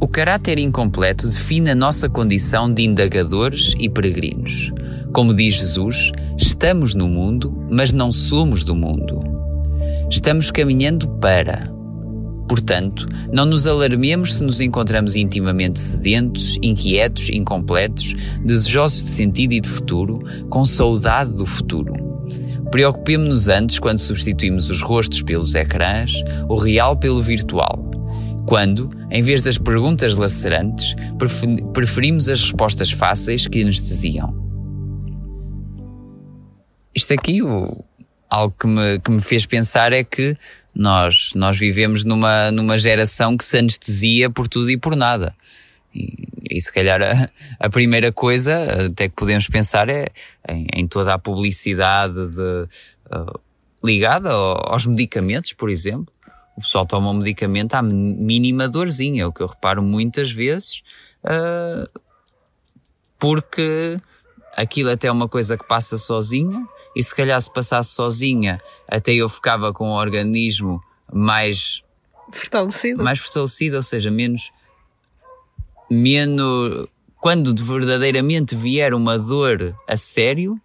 O 0.00 0.06
caráter 0.06 0.58
incompleto 0.58 1.28
define 1.28 1.70
a 1.70 1.74
nossa 1.74 2.08
condição 2.08 2.72
de 2.72 2.82
indagadores 2.82 3.74
e 3.78 3.88
peregrinos. 3.88 4.72
Como 5.12 5.34
diz 5.34 5.54
Jesus, 5.54 6.12
estamos 6.38 6.94
no 6.94 7.08
mundo, 7.08 7.66
mas 7.70 7.92
não 7.92 8.12
somos 8.12 8.64
do 8.64 8.74
mundo. 8.74 9.20
Estamos 10.10 10.50
caminhando 10.50 11.08
para. 11.18 11.77
Portanto, 12.48 13.06
não 13.30 13.44
nos 13.44 13.66
alarmemos 13.66 14.36
se 14.36 14.44
nos 14.44 14.60
encontramos 14.60 15.16
intimamente 15.16 15.78
sedentos, 15.78 16.58
inquietos, 16.62 17.28
incompletos, 17.28 18.14
desejosos 18.42 19.04
de 19.04 19.10
sentido 19.10 19.52
e 19.52 19.60
de 19.60 19.68
futuro, 19.68 20.20
com 20.48 20.64
saudade 20.64 21.32
do 21.34 21.44
futuro. 21.44 21.92
Preocupemos-nos 22.70 23.48
antes 23.48 23.78
quando 23.78 23.98
substituímos 23.98 24.70
os 24.70 24.80
rostos 24.80 25.22
pelos 25.22 25.54
ecrãs, 25.54 26.12
o 26.48 26.56
real 26.56 26.96
pelo 26.96 27.22
virtual 27.22 27.88
quando, 28.48 28.88
em 29.10 29.20
vez 29.20 29.42
das 29.42 29.58
perguntas 29.58 30.16
lacerantes, 30.16 30.96
preferimos 31.74 32.30
as 32.30 32.40
respostas 32.40 32.90
fáceis 32.90 33.46
que 33.46 33.60
anestesiam. 33.60 34.34
Isto 36.94 37.12
aqui, 37.12 37.42
o, 37.42 37.84
algo 38.28 38.54
que 38.58 38.66
me, 38.66 38.98
que 39.00 39.10
me 39.10 39.20
fez 39.20 39.44
pensar 39.44 39.92
é 39.92 40.02
que 40.02 40.34
nós, 40.78 41.32
nós 41.34 41.58
vivemos 41.58 42.04
numa, 42.04 42.50
numa 42.50 42.78
geração 42.78 43.36
que 43.36 43.44
se 43.44 43.58
anestesia 43.58 44.30
por 44.30 44.48
tudo 44.48 44.70
e 44.70 44.78
por 44.78 44.94
nada. 44.96 45.34
E, 45.94 46.28
e 46.50 46.60
se 46.60 46.72
calhar 46.72 47.02
a, 47.02 47.28
a, 47.58 47.68
primeira 47.68 48.12
coisa 48.12 48.86
até 48.86 49.08
que 49.08 49.14
podemos 49.14 49.48
pensar 49.48 49.88
é 49.88 50.08
em, 50.48 50.66
em 50.74 50.86
toda 50.86 51.12
a 51.12 51.18
publicidade 51.18 52.14
de, 52.14 52.68
uh, 53.10 53.40
ligada 53.84 54.30
aos 54.30 54.86
medicamentos, 54.86 55.52
por 55.52 55.68
exemplo 55.68 56.12
o 56.58 56.60
pessoal 56.60 56.84
toma 56.84 57.10
um 57.10 57.14
medicamento 57.14 57.74
à 57.74 57.82
mínima 57.82 58.68
dorzinha, 58.68 59.22
é 59.22 59.26
o 59.26 59.32
que 59.32 59.40
eu 59.40 59.46
reparo 59.46 59.80
muitas 59.80 60.32
vezes, 60.32 60.82
uh, 61.22 61.88
porque 63.16 63.96
aquilo 64.56 64.90
até 64.90 65.06
é 65.06 65.12
uma 65.12 65.28
coisa 65.28 65.56
que 65.56 65.64
passa 65.64 65.96
sozinha, 65.96 66.66
e 66.98 67.02
se 67.04 67.14
calhar 67.14 67.40
se 67.40 67.48
passasse 67.48 67.94
sozinha, 67.94 68.60
até 68.88 69.12
eu 69.12 69.28
ficava 69.28 69.72
com 69.72 69.90
o 69.90 69.96
organismo 69.96 70.82
mais 71.12 71.80
fortalecido, 72.32 73.04
mais 73.04 73.20
fortalecido, 73.20 73.76
ou 73.76 73.84
seja, 73.84 74.10
menos, 74.10 74.50
menos, 75.88 76.88
quando 77.20 77.54
de 77.54 77.62
verdadeiramente 77.62 78.56
vier 78.56 78.92
uma 78.94 79.16
dor 79.16 79.76
a 79.86 79.96
sério, 79.96 80.60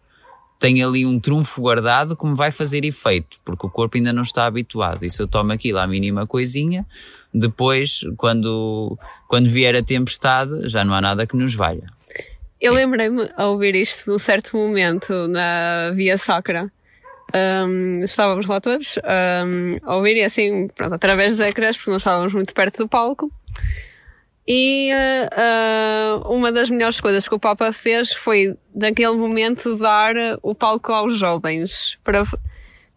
tem 0.58 0.84
ali 0.84 1.06
um 1.06 1.20
trunfo 1.20 1.62
guardado 1.62 2.18
que 2.18 2.26
me 2.26 2.36
vai 2.36 2.50
fazer 2.50 2.84
efeito, 2.84 3.38
porque 3.46 3.68
o 3.68 3.70
corpo 3.70 3.98
ainda 3.98 4.12
não 4.12 4.24
está 4.24 4.48
habituado. 4.48 5.06
E 5.06 5.12
se 5.12 5.22
eu 5.22 5.28
tomo 5.28 5.52
aquilo 5.52 5.78
à 5.78 5.86
mínima 5.86 6.26
coisinha, 6.26 6.84
depois, 7.32 8.02
quando, 8.18 8.98
quando 9.28 9.52
vier 9.52 9.76
a 9.76 9.84
tempestade, 9.84 10.68
já 10.68 10.84
não 10.84 10.96
há 10.96 11.02
nada 11.02 11.28
que 11.28 11.38
nos 11.38 11.54
valha. 11.54 11.92
Eu 12.64 12.72
lembrei-me 12.72 13.30
a 13.36 13.48
ouvir 13.48 13.76
isto 13.76 14.10
num 14.10 14.18
certo 14.18 14.56
momento 14.56 15.28
na 15.28 15.92
Via 15.94 16.18
Sacra. 16.18 16.72
Um, 17.36 18.02
estávamos 18.02 18.46
lá 18.46 18.62
todos 18.62 18.98
um, 19.00 19.78
a 19.84 19.98
ouvir 19.98 20.16
e 20.16 20.24
assim, 20.24 20.70
pronto, 20.70 20.96
através 20.96 21.36
dos 21.36 21.46
ecrãs, 21.46 21.76
porque 21.76 21.92
nós 21.92 22.02
estávamos 22.02 22.34
muito 22.34 22.54
perto 22.54 22.78
do 22.78 22.88
palco. 22.88 23.30
E 24.48 24.92
uh, 24.94 26.34
uma 26.34 26.54
das 26.54 26.70
melhores 26.70 27.02
coisas 27.02 27.28
que 27.28 27.36
o 27.36 27.40
Papa 27.40 27.74
fez 27.74 28.14
foi, 28.14 28.56
naquele 28.74 29.18
momento, 29.18 29.76
dar 29.76 30.16
o 30.42 30.56
palco 30.56 30.94
aos 30.94 31.18
jovens 31.18 31.98
para, 32.02 32.24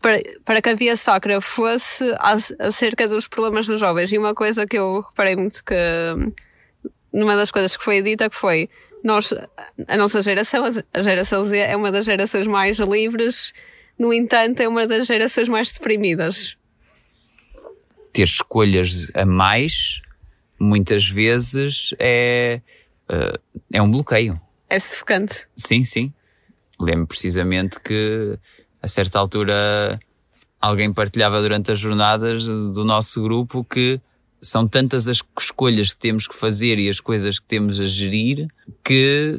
para, 0.01 0.23
para 0.45 0.63
que 0.63 0.69
a 0.69 0.75
Via 0.77 0.97
Sacra 0.97 1.41
fosse 1.41 2.05
acerca 2.61 3.09
dos 3.09 3.27
problemas 3.27 3.67
dos 3.67 3.81
jovens. 3.81 4.13
E 4.13 4.19
uma 4.19 4.33
coisa 4.33 4.65
que 4.65 4.79
eu 4.79 5.01
reparei 5.01 5.35
muito 5.35 5.65
que, 5.65 5.75
numa 7.13 7.35
das 7.35 7.51
coisas 7.51 7.77
que 7.77 7.83
foi 7.83 8.01
dita, 8.01 8.31
que 8.31 8.37
foi, 8.37 8.71
nós, 9.03 9.33
a 9.87 9.97
nossa 9.97 10.23
geração, 10.23 10.65
a 10.93 11.00
geração 11.00 11.45
Z, 11.45 11.59
é 11.59 11.76
uma 11.76 11.93
das 11.93 12.05
gerações 12.05 12.47
mais 12.47 12.79
livres, 12.79 13.53
no 13.99 14.12
entanto, 14.12 14.61
é 14.61 14.69
uma 14.69 14.87
das 14.87 15.07
gerações 15.07 15.49
mais 15.49 15.73
deprimidas. 15.73 16.57
Ter 18.12 18.25
escolhas 18.25 19.11
a 19.15 19.25
mais 19.25 20.00
muitas 20.59 21.09
vezes 21.09 21.95
é, 21.99 22.61
uh, 23.11 23.38
é 23.73 23.81
um 23.81 23.91
bloqueio. 23.91 24.41
É 24.69 24.79
sufocante. 24.79 25.47
Sim, 25.55 25.85
sim. 25.85 26.12
Lembro 26.81 27.07
precisamente 27.07 27.81
que 27.81 28.38
a 28.83 28.88
certa 28.88 29.19
altura 29.19 29.99
alguém 30.61 30.93
partilhava 30.93 31.41
durante 31.41 31.71
as 31.71 31.79
jornadas 31.79 32.47
do 32.47 32.85
nosso 32.85 33.23
grupo 33.23 33.65
que 33.65 34.00
são 34.47 34.67
tantas 34.67 35.09
as 35.09 35.23
escolhas 35.38 35.95
que 35.95 36.00
temos 36.00 36.26
que 36.26 36.35
fazer 36.35 36.79
e 36.79 36.88
as 36.88 37.00
coisas 37.00 37.38
que 37.38 37.47
temos 37.47 37.81
a 37.81 37.85
gerir 37.85 38.49
que 38.83 39.38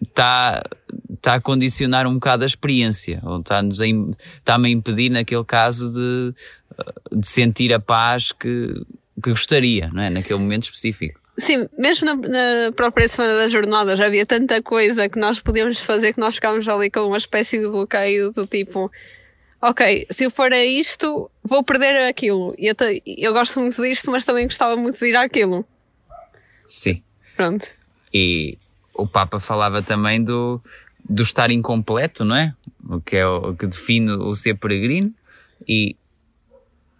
está 0.00 0.62
uh, 0.64 1.16
tá 1.20 1.34
a 1.34 1.40
condicionar 1.40 2.06
um 2.06 2.14
bocado 2.14 2.42
a 2.42 2.46
experiência, 2.46 3.20
ou 3.22 3.40
está-nos 3.40 3.80
a, 3.80 3.86
está-me 3.86 4.68
a 4.68 4.70
impedir, 4.70 5.10
naquele 5.10 5.44
caso, 5.44 5.92
de, 5.92 6.34
de 7.12 7.26
sentir 7.26 7.72
a 7.72 7.80
paz 7.80 8.32
que, 8.32 8.74
que 9.22 9.30
gostaria, 9.30 9.90
não 9.92 10.02
é? 10.02 10.10
Naquele 10.10 10.38
momento 10.38 10.64
específico. 10.64 11.20
Sim, 11.38 11.68
mesmo 11.78 12.04
na, 12.04 12.16
na, 12.16 12.72
própria 12.72 13.06
semana 13.06 13.36
das 13.36 13.52
jornadas 13.52 14.00
havia 14.00 14.26
tanta 14.26 14.60
coisa 14.60 15.08
que 15.08 15.20
nós 15.20 15.38
podíamos 15.38 15.80
fazer 15.80 16.12
que 16.12 16.18
nós 16.18 16.34
ficámos 16.34 16.68
ali 16.68 16.90
com 16.90 17.06
uma 17.06 17.16
espécie 17.16 17.60
de 17.60 17.68
bloqueio 17.68 18.32
do 18.32 18.44
tipo, 18.44 18.90
ok, 19.60 20.06
se 20.10 20.24
eu 20.24 20.30
for 20.30 20.52
a 20.52 20.64
isto, 20.64 21.30
vou 21.42 21.62
perder 21.62 22.08
aquilo. 22.08 22.54
E 22.58 22.66
eu, 22.66 22.74
eu 23.06 23.32
gosto 23.32 23.60
muito 23.60 23.80
disto, 23.82 24.10
mas 24.10 24.24
também 24.24 24.46
gostava 24.46 24.76
muito 24.76 24.98
de 24.98 25.06
ir 25.06 25.16
àquilo. 25.16 25.64
Sim. 26.66 27.02
Pronto. 27.36 27.68
E 28.12 28.58
o 28.94 29.06
Papa 29.06 29.38
falava 29.38 29.82
também 29.82 30.22
do, 30.22 30.60
do 31.08 31.22
estar 31.22 31.50
incompleto, 31.50 32.24
não 32.24 32.36
é? 32.36 32.54
O 32.88 33.00
que 33.00 33.16
é 33.16 33.26
o 33.26 33.54
que 33.54 33.66
define 33.66 34.12
o 34.12 34.34
ser 34.34 34.54
peregrino. 34.54 35.12
E 35.66 35.96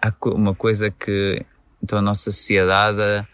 há 0.01 0.13
uma 0.27 0.55
coisa 0.55 0.91
que 0.91 1.45
então 1.83 1.99
a 1.99 2.03
nossa 2.03 2.31
sociedade 2.31 3.27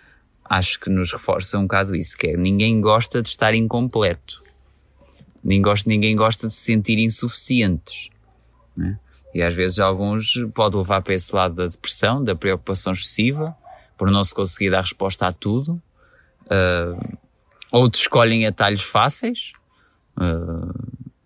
acho 0.45 0.79
que 0.79 0.91
nos 0.91 1.13
reforça 1.13 1.59
um 1.59 1.63
bocado 1.63 1.97
isso, 1.97 2.17
que 2.17 2.29
é 2.29 2.37
ninguém 2.37 2.81
gosta 2.81 3.23
de 3.23 3.29
estar 3.29 3.55
incompleto. 3.55 4.43
Ninguém 5.43 5.63
gosta, 5.63 5.91
ninguém 5.91 6.17
gosta 6.17 6.49
de 6.49 6.55
se 6.55 6.63
sentir 6.63 6.99
insuficientes. 6.99 8.09
Né? 8.77 8.99
E 9.35 9.43
às 9.43 9.53
vezes 9.53 9.81
alguns 9.81 10.35
pode 10.55 10.77
levar 10.77 11.03
para 11.03 11.13
esse 11.13 11.35
lado 11.35 11.57
da 11.57 11.67
depressão, 11.67 12.23
da 12.23 12.37
preocupação 12.37 12.93
excessiva, 12.93 13.55
por 13.99 14.09
não 14.11 14.23
se 14.23 14.33
conseguir 14.33 14.71
dar 14.71 14.83
resposta 14.83 15.27
a 15.27 15.33
tudo. 15.33 15.83
Uh, 16.45 17.19
outros 17.73 18.03
escolhem 18.03 18.47
atalhos 18.47 18.83
fáceis, 18.83 19.53
uh, 20.17 20.73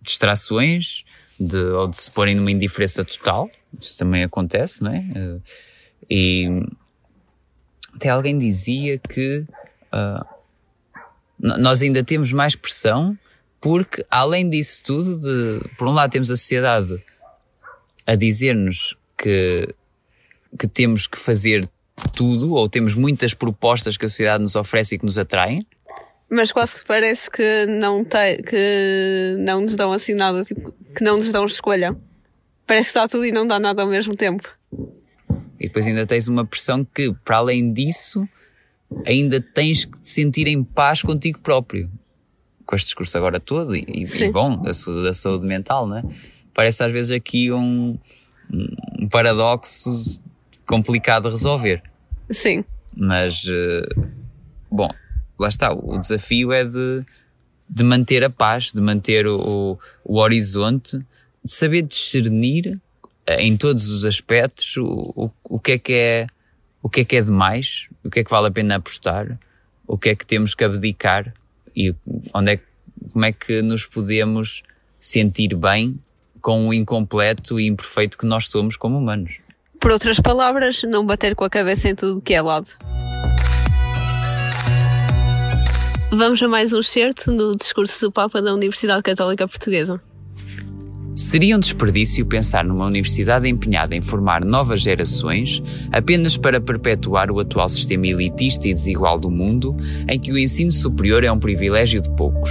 distrações, 0.01 1.03
de, 1.39 1.57
ou 1.57 1.87
de 1.87 1.99
se 1.99 2.09
porem 2.09 2.33
numa 2.33 2.51
indiferença 2.51 3.05
total. 3.05 3.49
Isso 3.79 3.97
também 3.99 4.23
acontece, 4.23 4.83
não 4.83 4.91
é? 4.91 4.99
Uh, 4.99 5.41
e 6.09 6.63
até 7.95 8.09
alguém 8.09 8.39
dizia 8.39 8.97
que 8.97 9.45
nós 11.39 11.81
ainda 11.81 12.03
temos 12.03 12.31
mais 12.31 12.55
pressão 12.55 13.17
porque, 13.61 14.05
além 14.09 14.49
disso 14.49 14.81
tudo, 14.83 15.17
de, 15.17 15.69
por 15.77 15.87
um 15.87 15.91
lado 15.91 16.11
temos 16.11 16.31
a 16.31 16.35
sociedade 16.35 17.03
a 18.05 18.15
dizer-nos 18.15 18.97
que, 19.17 19.73
que 20.57 20.67
temos 20.67 21.07
que 21.07 21.17
fazer 21.17 21.67
tudo, 22.13 22.53
ou 22.53 22.69
temos 22.69 22.95
muitas 22.95 23.33
propostas 23.33 23.97
que 23.97 24.05
a 24.05 24.09
sociedade 24.09 24.43
nos 24.43 24.55
oferece 24.55 24.95
e 24.95 24.99
que 24.99 25.05
nos 25.05 25.17
atraem. 25.17 25.65
Mas 26.31 26.51
quase 26.51 26.79
que 26.79 26.85
parece 26.85 27.29
que 27.29 27.65
não, 27.65 28.03
te, 28.03 28.41
que 28.43 29.35
não 29.39 29.61
nos 29.61 29.75
dão 29.75 29.91
assim 29.91 30.13
nada, 30.13 30.43
tipo, 30.43 30.73
que 30.95 31.03
não 31.03 31.17
nos 31.17 31.31
dão 31.31 31.45
escolha. 31.45 31.95
Parece 32.67 32.91
que 32.91 32.99
está 32.99 33.07
tudo 33.07 33.25
e 33.25 33.31
não 33.31 33.47
dá 33.47 33.59
nada 33.59 33.81
ao 33.81 33.87
mesmo 33.87 34.15
tempo. 34.15 34.47
E 35.59 35.67
depois 35.67 35.87
ainda 35.87 36.05
tens 36.05 36.27
uma 36.27 36.45
pressão 36.45 36.85
que, 36.85 37.13
para 37.25 37.37
além 37.37 37.73
disso, 37.73 38.27
ainda 39.05 39.41
tens 39.41 39.85
que 39.85 39.99
te 39.99 40.09
sentir 40.09 40.47
em 40.47 40.63
paz 40.63 41.01
contigo 41.01 41.39
próprio. 41.39 41.89
Com 42.65 42.75
este 42.75 42.85
discurso 42.85 43.17
agora 43.17 43.39
todo, 43.39 43.75
e, 43.75 43.83
e 43.87 44.31
bom, 44.31 44.61
da 44.61 44.73
saúde, 44.73 45.03
da 45.03 45.13
saúde 45.13 45.47
mental, 45.47 45.87
né? 45.87 46.03
Parece 46.59 46.83
às 46.83 46.91
vezes 46.91 47.13
aqui 47.13 47.53
um, 47.53 47.97
um 48.99 49.07
paradoxo 49.07 50.21
complicado 50.65 51.29
de 51.29 51.29
resolver. 51.29 51.81
Sim. 52.29 52.65
Mas, 52.93 53.45
uh, 53.45 54.09
bom, 54.69 54.89
lá 55.39 55.47
está, 55.47 55.71
o 55.71 55.97
desafio 55.97 56.51
é 56.51 56.65
de, 56.65 57.05
de 57.69 57.81
manter 57.81 58.25
a 58.25 58.29
paz, 58.29 58.73
de 58.73 58.81
manter 58.81 59.25
o, 59.25 59.79
o 60.03 60.17
horizonte, 60.17 60.97
de 60.97 61.49
saber 61.49 61.83
discernir 61.83 62.77
eh, 63.25 63.41
em 63.41 63.55
todos 63.55 63.89
os 63.89 64.03
aspectos 64.03 64.75
o, 64.75 65.13
o, 65.15 65.31
o 65.45 65.59
que 65.61 65.71
é 65.71 65.77
que 65.77 65.93
é 65.93 66.27
o 66.83 66.89
que 66.89 66.99
é 66.99 67.05
que 67.05 67.15
é 67.15 67.21
demais, 67.21 67.87
o 68.03 68.09
que 68.09 68.19
é 68.19 68.23
que 68.25 68.31
vale 68.31 68.47
a 68.47 68.51
pena 68.51 68.75
apostar, 68.75 69.39
o 69.87 69.97
que 69.97 70.09
é 70.09 70.15
que 70.15 70.25
temos 70.25 70.53
que 70.53 70.65
abdicar 70.65 71.33
e 71.73 71.95
onde 72.35 72.51
é 72.51 72.59
como 73.13 73.23
é 73.23 73.31
que 73.31 73.61
nos 73.61 73.85
podemos 73.85 74.61
sentir 74.99 75.55
bem 75.55 75.97
com 76.41 76.67
o 76.67 76.73
incompleto 76.73 77.59
e 77.59 77.67
imperfeito 77.67 78.17
que 78.17 78.25
nós 78.25 78.47
somos 78.47 78.75
como 78.75 78.97
humanos. 78.97 79.37
Por 79.79 79.91
outras 79.91 80.19
palavras, 80.19 80.83
não 80.83 81.05
bater 81.05 81.35
com 81.35 81.45
a 81.45 81.49
cabeça 81.49 81.89
em 81.89 81.95
tudo 81.95 82.21
que 82.21 82.33
é 82.33 82.41
lado. 82.41 82.69
Vamos 86.11 86.41
a 86.41 86.47
mais 86.47 86.73
um 86.73 86.81
certo 86.81 87.31
no 87.31 87.55
discurso 87.55 88.07
do 88.07 88.11
Papa 88.11 88.41
da 88.41 88.53
Universidade 88.53 89.03
Católica 89.03 89.47
Portuguesa. 89.47 90.01
Seria 91.15 91.55
um 91.55 91.59
desperdício 91.59 92.25
pensar 92.25 92.63
numa 92.63 92.85
universidade 92.85 93.47
empenhada 93.47 93.95
em 93.95 94.01
formar 94.01 94.43
novas 94.43 94.81
gerações 94.81 95.61
apenas 95.91 96.37
para 96.37 96.61
perpetuar 96.61 97.29
o 97.29 97.39
atual 97.39 97.69
sistema 97.69 98.07
elitista 98.07 98.67
e 98.67 98.73
desigual 98.73 99.19
do 99.19 99.29
mundo, 99.29 99.75
em 100.07 100.19
que 100.19 100.31
o 100.31 100.37
ensino 100.37 100.71
superior 100.71 101.23
é 101.23 101.31
um 101.31 101.39
privilégio 101.39 102.01
de 102.01 102.09
poucos. 102.15 102.49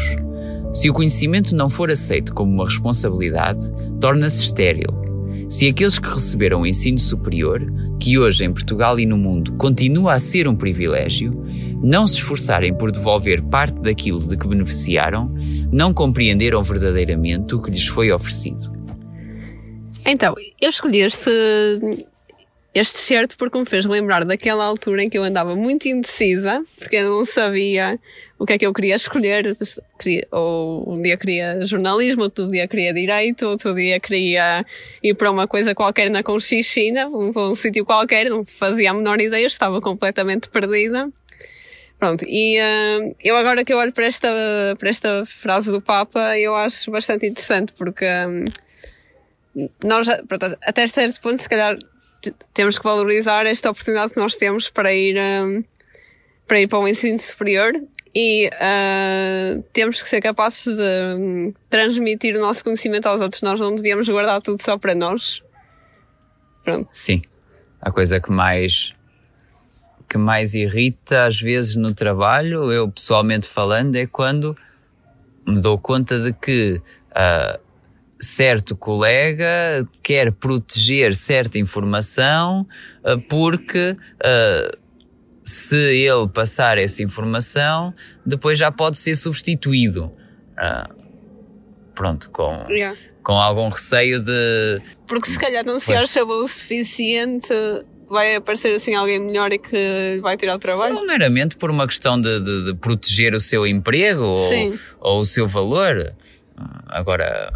Se 0.72 0.90
o 0.90 0.92
conhecimento 0.92 1.56
não 1.56 1.68
for 1.68 1.90
aceito 1.90 2.34
como 2.34 2.52
uma 2.52 2.64
responsabilidade, 2.64 3.62
torna-se 4.00 4.44
estéril. 4.44 5.08
Se 5.48 5.66
aqueles 5.66 5.98
que 5.98 6.08
receberam 6.08 6.60
o 6.60 6.66
ensino 6.66 6.98
superior, 6.98 7.64
que 7.98 8.18
hoje 8.18 8.44
em 8.44 8.52
Portugal 8.52 9.00
e 9.00 9.06
no 9.06 9.16
mundo 9.16 9.52
continua 9.54 10.12
a 10.12 10.18
ser 10.18 10.46
um 10.46 10.54
privilégio, 10.54 11.32
não 11.82 12.06
se 12.06 12.16
esforçarem 12.16 12.75
por 12.75 12.92
devolver 12.92 13.42
parte 13.42 13.80
daquilo 13.80 14.20
de 14.20 14.37
que 14.37 14.46
beneficiaram, 14.46 15.34
não 15.72 15.94
compreenderam 15.94 16.62
verdadeiramente 16.62 17.54
o 17.54 17.62
que 17.62 17.70
lhes 17.70 17.87
foi 17.87 18.12
oferecido. 18.12 18.70
Então, 20.04 20.34
eu 20.60 20.68
escolhi 20.68 21.00
este, 21.00 21.30
este 22.75 22.98
certo 22.98 23.37
porque 23.37 23.58
me 23.58 23.64
fez 23.64 23.87
lembrar 23.87 24.25
daquela 24.25 24.64
altura 24.64 25.02
em 25.02 25.08
que 25.08 25.18
eu 25.18 25.25
andava 25.25 25.56
muito 25.56 25.88
indecisa, 25.88 26.62
porque 26.78 26.96
eu 26.96 27.10
não 27.10 27.25
sabia 27.25 27.98
o 28.38 28.46
que 28.46 28.52
é 28.52 28.58
que 28.58 28.66
eu 28.66 28.72
queria 28.72 28.94
escolher. 28.94 29.50
Ou 30.30 30.94
um 30.94 31.02
dia 31.02 31.16
queria 31.16 31.64
jornalismo, 31.64 32.22
outro 32.22 32.50
dia 32.50 32.68
queria 32.68 32.92
direito, 32.92 33.46
outro 33.46 33.75
dia 33.75 33.98
queria 33.98 34.64
ir 35.02 35.14
para 35.14 35.30
uma 35.30 35.48
coisa 35.48 35.75
qualquer 35.75 36.10
na 36.10 36.22
Conchichina, 36.22 37.10
para 37.32 37.48
um 37.48 37.54
sítio 37.54 37.84
qualquer, 37.84 38.28
não 38.30 38.44
fazia 38.44 38.90
a 38.90 38.94
menor 38.94 39.20
ideia, 39.20 39.46
estava 39.46 39.80
completamente 39.80 40.48
perdida. 40.48 41.10
Pronto, 41.98 42.25
e 42.28 42.60
uh, 42.60 43.16
eu 43.25 43.37
agora 43.37 43.64
que 43.64 43.72
eu 43.72 43.78
olho 43.78 43.92
para 43.92 44.06
esta, 44.06 44.28
para 44.78 44.88
esta 44.88 45.26
frase 45.26 45.72
do 45.72 45.80
Papa, 45.80 46.38
eu 46.38 46.54
acho 46.54 46.92
bastante 46.92 47.26
interessante, 47.26 47.72
porque 47.72 48.06
um, 49.56 49.66
nós, 49.82 50.06
até 50.64 50.87
certo 50.87 51.20
ponto, 51.20 51.42
se 51.42 51.48
calhar, 51.48 51.76
temos 52.52 52.78
que 52.78 52.84
valorizar 52.84 53.46
esta 53.46 53.70
oportunidade 53.70 54.12
que 54.12 54.20
nós 54.20 54.37
temos 54.37 54.68
para 54.68 54.92
ir, 54.92 55.16
um, 55.18 55.62
para 56.46 56.60
ir 56.60 56.68
para 56.68 56.78
o 56.78 56.88
ensino 56.88 57.18
superior 57.18 57.72
e 58.14 58.48
uh, 58.48 59.62
temos 59.72 60.02
que 60.02 60.08
ser 60.08 60.20
capazes 60.20 60.76
de 60.76 61.16
um, 61.16 61.54
transmitir 61.68 62.37
o 62.37 62.40
nosso 62.40 62.64
conhecimento 62.64 63.06
aos 63.06 63.20
outros. 63.20 63.42
Nós 63.42 63.60
não 63.60 63.75
devíamos 63.75 64.08
guardar 64.08 64.40
tudo 64.40 64.60
só 64.62 64.76
para 64.78 64.94
nós. 64.94 65.42
Pronto. 66.64 66.88
Sim. 66.90 67.22
A 67.80 67.90
coisa 67.90 68.20
que 68.20 68.30
mais 68.30 68.94
que 70.08 70.16
mais 70.16 70.54
irrita 70.54 71.26
às 71.26 71.38
vezes 71.38 71.76
no 71.76 71.92
trabalho, 71.92 72.72
eu 72.72 72.90
pessoalmente 72.90 73.46
falando, 73.46 73.94
é 73.94 74.07
quando 74.07 74.57
me 75.46 75.61
dou 75.61 75.78
conta 75.78 76.18
de 76.18 76.33
que 76.33 76.81
uh, 77.11 77.61
certo 78.20 78.76
colega 78.76 79.85
quer 80.02 80.33
proteger 80.33 81.14
certa 81.14 81.59
informação 81.59 82.66
uh, 83.04 83.20
porque 83.28 83.90
uh, 83.92 84.78
se 85.44 85.76
ele 85.76 86.28
passar 86.28 86.76
essa 86.76 87.02
informação, 87.02 87.94
depois 88.24 88.59
já 88.59 88.70
pode 88.70 88.98
ser 88.98 89.14
substituído. 89.14 90.12
pronto, 91.94 92.31
com, 92.31 92.66
yeah. 92.68 92.94
com 93.22 93.33
algum 93.33 93.68
receio 93.68 94.20
de. 94.22 94.83
Porque 95.07 95.28
se 95.28 95.38
calhar 95.38 95.64
não 95.64 95.81
se 95.81 95.94
acha 95.94 96.22
bom 96.24 96.42
o 96.42 96.46
suficiente 96.46 97.48
vai 98.11 98.37
aparecer 98.37 98.72
assim 98.72 98.94
alguém 98.94 99.20
melhor 99.20 99.52
e 99.52 99.59
que 99.59 100.18
vai 100.22 100.37
tirar 100.37 100.57
o 100.57 100.59
trabalho? 100.59 100.96
Só 100.96 101.04
meramente 101.04 101.57
por 101.57 101.70
uma 101.70 101.87
questão 101.87 102.20
de, 102.20 102.40
de, 102.40 102.64
de 102.66 102.74
proteger 102.74 103.35
o 103.35 103.40
seu 103.40 103.66
emprego 103.66 104.22
ou, 104.22 104.50
ou, 105.00 105.20
o 105.20 105.24
seu 105.24 105.46
valor. 105.46 106.14
Agora, 106.88 107.52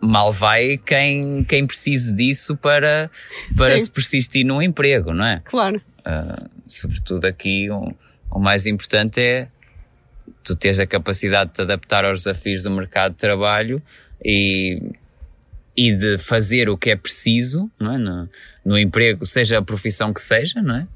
mal 0.00 0.32
vai 0.32 0.78
quem, 0.78 1.44
quem 1.44 1.66
precise 1.66 2.14
disso 2.14 2.56
para, 2.56 3.10
para 3.56 3.76
se 3.76 3.90
persistir 3.90 4.44
num 4.44 4.62
emprego, 4.62 5.12
não 5.12 5.24
é? 5.24 5.42
Claro. 5.44 5.80
Uh, 6.00 6.48
sobretudo 6.66 7.24
aqui, 7.26 7.68
o, 7.70 7.94
o 8.30 8.38
mais 8.38 8.66
importante 8.66 9.20
é 9.20 9.48
tu 10.42 10.56
teres 10.56 10.80
a 10.80 10.86
capacidade 10.86 11.50
de 11.50 11.56
te 11.56 11.62
adaptar 11.62 12.04
aos 12.04 12.20
desafios 12.20 12.62
do 12.62 12.70
mercado 12.70 13.12
de 13.12 13.18
trabalho 13.18 13.82
e, 14.24 14.80
e 15.76 15.94
de 15.94 16.18
fazer 16.18 16.68
o 16.68 16.78
que 16.78 16.90
é 16.90 16.96
preciso 16.96 17.70
não 17.78 17.92
é? 17.92 17.98
No, 17.98 18.28
no, 18.64 18.78
emprego, 18.78 19.26
seja 19.26 19.58
a 19.58 19.62
profissão 19.62 20.12
que 20.12 20.20
seja, 20.20 20.62
não 20.62 20.76
é? 20.76 20.86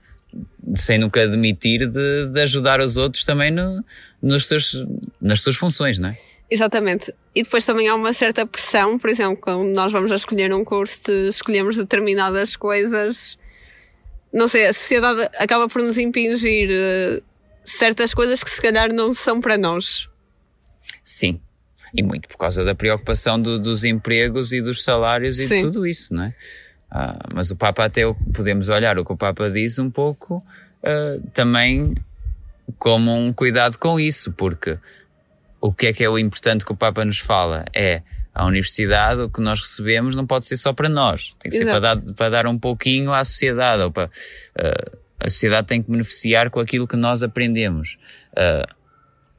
sem 0.75 0.99
nunca 0.99 1.23
admitir 1.23 1.89
de, 1.89 2.29
de 2.33 2.41
ajudar 2.41 2.81
os 2.81 2.97
outros 2.97 3.25
também 3.25 3.51
no, 3.51 3.85
nos 4.21 4.49
seus, 4.49 4.85
nas 5.21 5.43
suas 5.43 5.57
funções, 5.57 5.99
não 5.99 6.09
é? 6.09 6.19
Exatamente. 6.55 7.13
E 7.35 7.43
depois 7.43 7.67
também 7.67 7.89
há 7.89 7.97
uma 7.97 8.13
certa 8.13 8.47
pressão, 8.47 8.97
por 8.97 9.11
exemplo, 9.11 9.37
quando 9.39 9.75
nós 9.75 9.91
vamos 9.91 10.13
a 10.13 10.15
escolher 10.15 10.55
um 10.55 10.65
curso, 10.65 11.11
escolhemos 11.11 11.77
determinadas 11.77 12.55
coisas, 12.55 13.37
não 14.33 14.47
sei, 14.47 14.67
a 14.67 14.73
sociedade 14.73 15.29
acaba 15.37 15.69
por 15.69 15.83
nos 15.83 15.99
impingir 15.99 16.71
uh, 16.71 17.21
certas 17.65 18.15
coisas 18.15 18.45
que 18.45 18.51
se 18.51 18.63
calhar 18.63 18.93
não 18.95 19.13
são 19.13 19.41
para 19.41 19.59
nós. 19.59 20.09
Sim, 21.03 21.41
e 21.93 22.05
muito 22.05 22.29
por 22.29 22.39
causa 22.39 22.65
da 22.65 22.73
preocupação 22.73 23.43
do, 23.43 23.59
dos 23.59 23.83
empregos 23.83 24.53
e 24.53 24.61
dos 24.61 24.85
salários 24.85 25.37
e 25.41 25.49
Sim. 25.49 25.57
de 25.57 25.63
tudo 25.63 25.85
isso, 25.85 26.15
não 26.15 26.23
é? 26.23 26.35
Ah, 26.89 27.19
mas 27.35 27.51
o 27.51 27.57
Papa 27.57 27.85
até 27.85 28.03
podemos 28.33 28.69
olhar 28.69 28.97
o 28.97 29.05
que 29.05 29.13
o 29.13 29.17
Papa 29.17 29.51
diz 29.51 29.81
um 29.81 29.91
pouco 29.91 30.41
ah, 30.85 31.19
também 31.33 31.97
como 32.79 33.13
um 33.13 33.33
cuidado 33.33 33.77
com 33.77 33.99
isso, 33.99 34.31
porque 34.31 34.79
o 35.65 35.73
que 35.73 35.87
é 35.87 35.93
que 35.95 36.05
é 36.05 36.11
o 36.11 36.19
importante 36.19 36.63
que 36.63 36.73
o 36.73 36.77
Papa 36.77 37.07
nos 37.07 37.19
fala 37.19 37.65
é 37.73 38.03
a 38.35 38.45
universidade, 38.45 39.23
o 39.23 39.31
que 39.31 39.41
nós 39.41 39.61
recebemos 39.61 40.15
não 40.15 40.27
pode 40.27 40.47
ser 40.47 40.59
só 40.59 40.75
para 40.75 40.91
nós, 40.91 41.35
tem 41.39 41.51
que 41.51 41.57
Exato. 41.57 41.73
ser 41.73 41.81
para 41.81 41.95
dar, 41.95 42.15
para 42.15 42.29
dar 42.29 42.47
um 42.47 42.59
pouquinho 42.59 43.15
à 43.15 43.25
sociedade, 43.25 43.83
ou 43.83 43.91
para, 43.91 44.11
uh, 44.59 44.99
a 45.19 45.31
sociedade 45.31 45.67
tem 45.67 45.83
que 45.83 45.91
beneficiar 45.91 46.51
com 46.51 46.61
aquilo 46.61 46.87
que 46.87 46.97
nós 46.97 47.23
aprendemos. 47.23 47.97
Uh, 48.33 48.75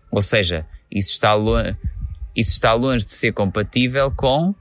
ou 0.09 0.19
seja, 0.19 0.65
isso 0.89 1.11
está 1.11 1.35
longe, 1.35 1.77
isso 2.35 2.53
está 2.53 2.73
longe 2.73 3.05
de 3.05 3.13
ser 3.13 3.31
compatível 3.31 4.09
com 4.09 4.55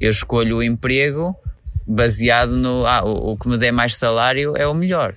eu 0.00 0.10
escolho 0.10 0.56
o 0.56 0.62
emprego 0.62 1.36
baseado 1.86 2.56
no 2.56 2.84
ah, 2.84 3.04
o, 3.04 3.32
o 3.32 3.38
que 3.38 3.48
me 3.48 3.56
der 3.56 3.70
mais 3.70 3.96
salário 3.96 4.56
é 4.56 4.66
o 4.66 4.74
melhor. 4.74 5.14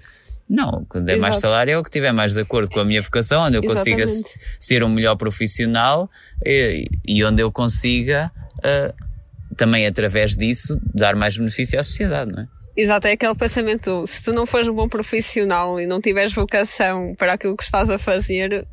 Não, 0.49 0.69
o 0.69 0.85
que 0.85 0.99
me 0.99 1.05
der 1.05 1.13
Exato. 1.13 1.21
mais 1.21 1.39
salário 1.39 1.71
é 1.71 1.77
o 1.77 1.83
que 1.83 1.89
estiver 1.89 2.11
mais 2.11 2.33
de 2.33 2.41
acordo 2.41 2.69
com 2.69 2.79
a 2.79 2.85
minha 2.85 3.01
vocação, 3.01 3.41
onde 3.41 3.57
eu 3.57 3.63
Exatamente. 3.63 4.01
consiga 4.01 4.39
ser 4.59 4.83
um 4.83 4.89
melhor 4.89 5.15
profissional 5.15 6.09
e, 6.45 6.87
e 7.05 7.23
onde 7.23 7.41
eu 7.41 7.51
consiga 7.51 8.31
uh, 8.57 9.55
também 9.55 9.87
através 9.87 10.35
disso 10.35 10.79
dar 10.93 11.15
mais 11.15 11.37
benefício 11.37 11.79
à 11.79 11.83
sociedade, 11.83 12.31
não 12.31 12.43
é? 12.43 12.47
Exato, 12.75 13.07
é 13.07 13.11
aquele 13.11 13.35
pensamento, 13.35 14.05
se 14.07 14.23
tu 14.23 14.33
não 14.33 14.47
fores 14.47 14.67
um 14.67 14.73
bom 14.73 14.89
profissional 14.89 15.79
e 15.79 15.85
não 15.85 16.01
tiveres 16.01 16.33
vocação 16.33 17.13
para 17.15 17.33
aquilo 17.33 17.55
que 17.55 17.63
estás 17.63 17.87
a 17.87 17.99
fazer, 17.99 18.67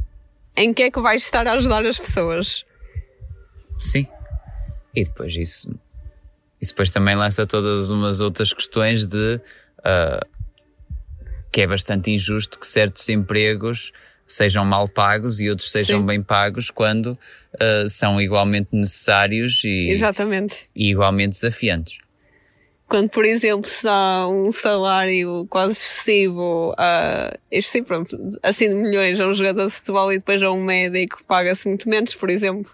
em 0.56 0.72
que 0.72 0.84
é 0.84 0.90
que 0.90 1.00
vais 1.00 1.22
estar 1.22 1.46
a 1.46 1.52
ajudar 1.52 1.84
as 1.84 1.98
pessoas? 1.98 2.64
Sim. 3.76 4.06
E 4.94 5.04
depois 5.04 5.36
isso, 5.36 5.68
isso 6.60 6.72
depois 6.72 6.90
também 6.90 7.14
lança 7.14 7.46
todas 7.46 7.90
umas 7.90 8.20
outras 8.20 8.54
questões 8.54 9.06
de 9.06 9.38
uh, 9.80 10.26
que 11.50 11.62
é 11.62 11.66
bastante 11.66 12.10
injusto 12.10 12.58
que 12.58 12.66
certos 12.66 13.08
empregos 13.08 13.92
sejam 14.26 14.64
mal 14.64 14.88
pagos 14.88 15.40
e 15.40 15.50
outros 15.50 15.70
sejam 15.70 16.00
Sim. 16.00 16.06
bem 16.06 16.22
pagos 16.22 16.70
quando 16.70 17.18
uh, 17.54 17.88
são 17.88 18.20
igualmente 18.20 18.68
necessários 18.72 19.62
e, 19.64 19.90
Exatamente. 19.90 20.68
e 20.74 20.90
igualmente 20.90 21.30
desafiantes. 21.30 21.98
Quando, 22.86 23.08
por 23.08 23.24
exemplo, 23.24 23.68
se 23.68 23.84
dá 23.84 24.26
um 24.28 24.50
salário 24.50 25.46
quase 25.48 25.72
excessivo, 25.72 26.72
uh, 26.72 27.38
excessivo, 27.50 27.86
pronto, 27.86 28.16
assim 28.42 28.68
de 28.68 28.74
milhões 28.74 29.20
a 29.20 29.28
um 29.28 29.32
jogador 29.32 29.66
de 29.66 29.72
futebol 29.72 30.12
e 30.12 30.18
depois 30.18 30.42
a 30.42 30.50
um 30.50 30.62
médico 30.62 31.22
paga-se 31.26 31.68
muito 31.68 31.88
menos, 31.88 32.14
por 32.14 32.30
exemplo, 32.30 32.72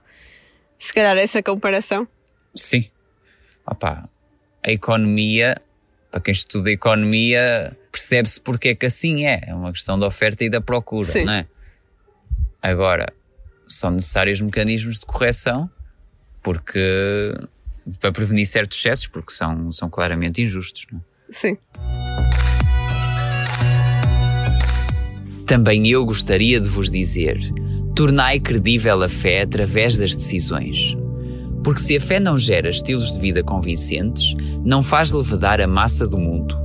se 0.79 0.93
calhar 0.93 1.17
essa 1.19 1.43
comparação? 1.43 2.09
Sim. 2.55 2.87
Opa, 3.67 4.09
a 4.63 4.71
economia 4.71 5.57
para 6.17 6.23
quem 6.23 6.33
estuda 6.33 6.71
economia, 6.71 7.77
percebe-se 7.93 8.41
porque 8.41 8.71
é 8.71 8.75
que 8.75 8.87
assim 8.87 9.27
é. 9.27 9.43
É 9.47 9.55
uma 9.55 9.71
questão 9.71 9.99
da 9.99 10.07
oferta 10.07 10.45
e 10.45 10.49
da 10.49 10.63
procura, 10.63 11.13
Sim. 11.13 11.25
não 11.25 11.33
é? 11.35 11.47
Agora, 12.63 13.13
são 13.69 13.91
necessários 13.91 14.41
mecanismos 14.41 14.99
de 14.99 15.05
correção 15.05 15.71
porque 16.43 17.35
para 18.01 18.13
prevenir 18.13 18.47
certos 18.47 18.79
excessos, 18.79 19.07
porque 19.09 19.31
são, 19.31 19.71
são 19.71 19.91
claramente 19.91 20.43
injustos. 20.43 20.87
Não 20.91 21.01
é? 21.01 21.33
Sim. 21.33 21.59
Também 25.47 25.87
eu 25.87 26.05
gostaria 26.07 26.59
de 26.59 26.69
vos 26.69 26.91
dizer: 26.91 27.39
tornai 27.95 28.41
credível 28.41 29.03
a 29.03 29.09
fé 29.09 29.43
através 29.43 29.99
das 29.99 30.17
decisões. 30.17 30.97
Porque 31.67 31.81
se 31.81 31.97
a 31.97 32.01
fé 32.01 32.21
não 32.21 32.39
gera 32.39 32.69
estilos 32.69 33.15
de 33.15 33.19
vida 33.19 33.43
convincentes, 33.43 34.37
não 34.65 34.85
faz 34.85 35.11
levedar 35.11 35.61
a 35.61 35.67
massa 35.67 36.07
do 36.07 36.17
mundo. 36.17 36.57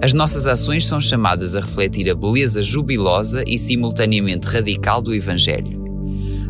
As 0.00 0.14
nossas 0.14 0.46
ações 0.46 0.86
são 0.86 0.98
chamadas 0.98 1.54
a 1.54 1.60
refletir 1.60 2.08
a 2.08 2.14
beleza 2.14 2.62
jubilosa 2.62 3.44
e 3.46 3.58
simultaneamente 3.58 4.46
radical 4.46 5.02
do 5.02 5.14
Evangelho. 5.14 5.84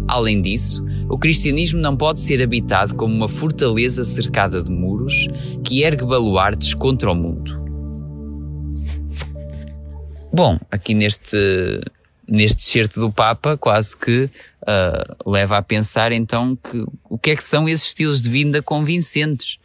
Além 0.06 0.40
disso, 0.40 0.86
o 1.10 1.18
cristianismo 1.18 1.80
não 1.80 1.96
pode 1.96 2.20
ser 2.20 2.40
habitado 2.40 2.94
como 2.94 3.12
uma 3.12 3.28
fortaleza 3.28 4.04
cercada 4.04 4.62
de 4.62 4.70
muros 4.70 5.26
que 5.64 5.82
ergue 5.82 6.04
baluartes 6.04 6.74
contra 6.74 7.10
o 7.10 7.14
mundo. 7.16 7.60
Bom, 10.32 10.60
aqui 10.70 10.94
neste, 10.94 11.80
neste 12.28 12.62
certo 12.62 13.00
do 13.00 13.10
Papa, 13.10 13.56
quase 13.56 13.98
que 13.98 14.30
uh, 14.64 15.30
leva 15.30 15.58
a 15.58 15.62
pensar 15.62 16.12
então 16.12 16.56
que 16.56 16.84
o 17.04 17.18
que 17.18 17.30
é 17.30 17.36
que 17.36 17.44
são 17.44 17.68
esses 17.68 17.88
estilos 17.88 18.20
de 18.20 18.28
vida 18.28 18.62
convincentes, 18.62 19.58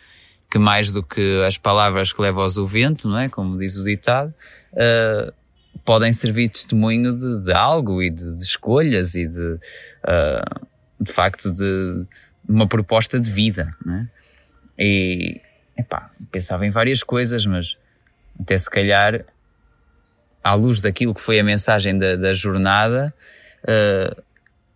que 0.50 0.58
mais 0.58 0.94
do 0.94 1.04
que 1.04 1.44
as 1.46 1.58
palavras 1.58 2.12
que 2.12 2.22
levam 2.22 2.44
ao 2.44 2.68
vento, 2.68 3.08
não 3.08 3.18
é? 3.18 3.30
Como 3.30 3.58
diz 3.58 3.78
o 3.78 3.84
ditado, 3.84 4.34
uh, 4.74 5.34
podem 5.86 6.12
servir 6.12 6.48
de 6.48 6.54
testemunho 6.54 7.12
de, 7.12 7.46
de 7.46 7.52
algo 7.52 8.02
e 8.02 8.10
de, 8.10 8.38
de, 8.38 8.44
escolhas 8.44 9.16
e 9.16 9.26
de, 9.26 9.54
uh, 10.04 10.68
de 11.00 11.12
facto, 11.12 11.52
de 11.52 12.06
uma 12.48 12.68
proposta 12.68 13.20
de 13.20 13.30
vida, 13.30 13.76
não 13.86 13.96
é? 13.96 14.08
E, 14.78 15.42
epá, 15.78 16.10
pensava 16.32 16.66
em 16.66 16.70
várias 16.70 17.04
coisas, 17.04 17.46
mas 17.46 17.78
até 18.40 18.58
se 18.58 18.70
calhar 18.70 19.26
à 20.44 20.54
luz 20.54 20.82
daquilo 20.82 21.14
que 21.14 21.22
foi 21.22 21.40
a 21.40 21.44
mensagem 21.44 21.98
da, 21.98 22.16
da 22.16 22.34
jornada, 22.34 23.14
uh, 23.64 24.29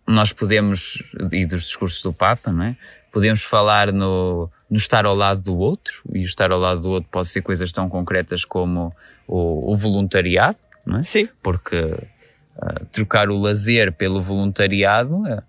nós 0.06 0.32
podemos, 0.32 1.02
e 1.32 1.46
dos 1.46 1.64
discursos 1.64 2.02
do 2.02 2.12
Papa, 2.12 2.52
não 2.52 2.64
é? 2.64 2.76
podemos 3.14 3.44
falar 3.44 3.92
no, 3.92 4.50
no 4.68 4.76
estar 4.76 5.06
ao 5.06 5.14
lado 5.14 5.40
do 5.42 5.56
outro, 5.56 6.02
e 6.12 6.18
o 6.20 6.24
estar 6.24 6.50
ao 6.50 6.58
lado 6.58 6.80
do 6.80 6.90
outro 6.90 7.08
pode 7.12 7.28
ser 7.28 7.42
coisas 7.42 7.70
tão 7.70 7.88
concretas 7.88 8.44
como 8.44 8.92
o, 9.26 9.72
o 9.72 9.76
voluntariado, 9.76 10.58
não 10.84 10.98
é? 10.98 11.02
Sim. 11.04 11.28
porque 11.40 11.80
uh, 11.80 12.84
trocar 12.90 13.30
o 13.30 13.38
lazer 13.38 13.92
pelo 13.92 14.20
voluntariado 14.20 15.14
uh, 15.22 15.42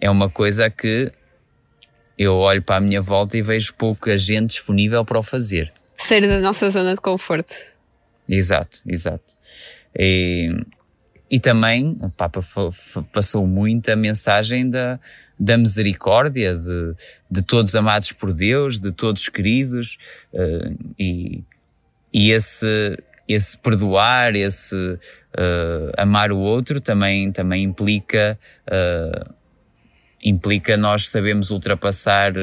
é 0.00 0.08
uma 0.08 0.30
coisa 0.30 0.70
que 0.70 1.12
eu 2.16 2.34
olho 2.34 2.62
para 2.62 2.76
a 2.76 2.80
minha 2.80 3.02
volta 3.02 3.36
e 3.36 3.42
vejo 3.42 3.74
pouca 3.74 4.16
gente 4.16 4.50
disponível 4.50 5.04
para 5.04 5.18
o 5.18 5.22
fazer. 5.22 5.72
Sair 5.96 6.28
da 6.28 6.38
nossa 6.38 6.70
zona 6.70 6.94
de 6.94 7.00
conforto. 7.00 7.54
Exato, 8.28 8.80
exato. 8.86 9.24
E, 9.98 10.54
e 11.30 11.38
também 11.38 11.96
o 12.00 12.10
Papa 12.10 12.42
passou 13.12 13.46
muito 13.46 13.88
a 13.90 13.96
mensagem 13.96 14.68
da, 14.68 14.98
da 15.38 15.56
misericórdia, 15.56 16.54
de, 16.54 16.94
de 17.30 17.42
todos 17.42 17.74
amados 17.76 18.12
por 18.12 18.32
Deus, 18.32 18.80
de 18.80 18.90
todos 18.90 19.28
queridos, 19.28 19.96
uh, 20.32 20.76
e, 20.98 21.44
e 22.12 22.30
esse, 22.30 22.98
esse 23.28 23.56
perdoar, 23.56 24.34
esse 24.34 24.74
uh, 24.74 25.92
amar 25.96 26.32
o 26.32 26.38
outro 26.38 26.80
também, 26.80 27.30
também 27.30 27.64
implica. 27.64 28.38
Uh, 28.66 29.40
implica 30.22 30.76
nós 30.76 31.08
sabemos 31.08 31.50
ultrapassar 31.50 32.34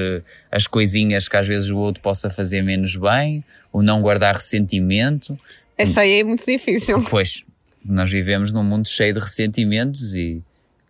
as 0.51 0.65
coisinhas 0.65 1.27
que 1.27 1.37
às 1.37 1.45
vezes 1.45 1.69
o 1.69 1.77
outro 1.77 2.01
possa 2.01 2.27
fazer 2.27 2.63
menos 2.63 2.95
bem, 2.95 3.43
o 3.71 3.83
não 3.83 4.01
guardar 4.01 4.33
ressentimento, 4.33 5.37
essa 5.77 6.01
aí 6.01 6.21
é 6.21 6.23
muito 6.23 6.43
difícil. 6.43 7.03
Pois, 7.07 7.43
nós 7.87 8.11
vivemos 8.11 8.51
num 8.51 8.63
mundo 8.63 8.87
cheio 8.87 9.13
de 9.13 9.19
ressentimentos 9.19 10.13
e 10.13 10.43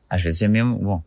às 0.09 0.21
vezes 0.21 0.41
é 0.41 0.47
mesmo, 0.47 0.77
bom, 0.77 1.03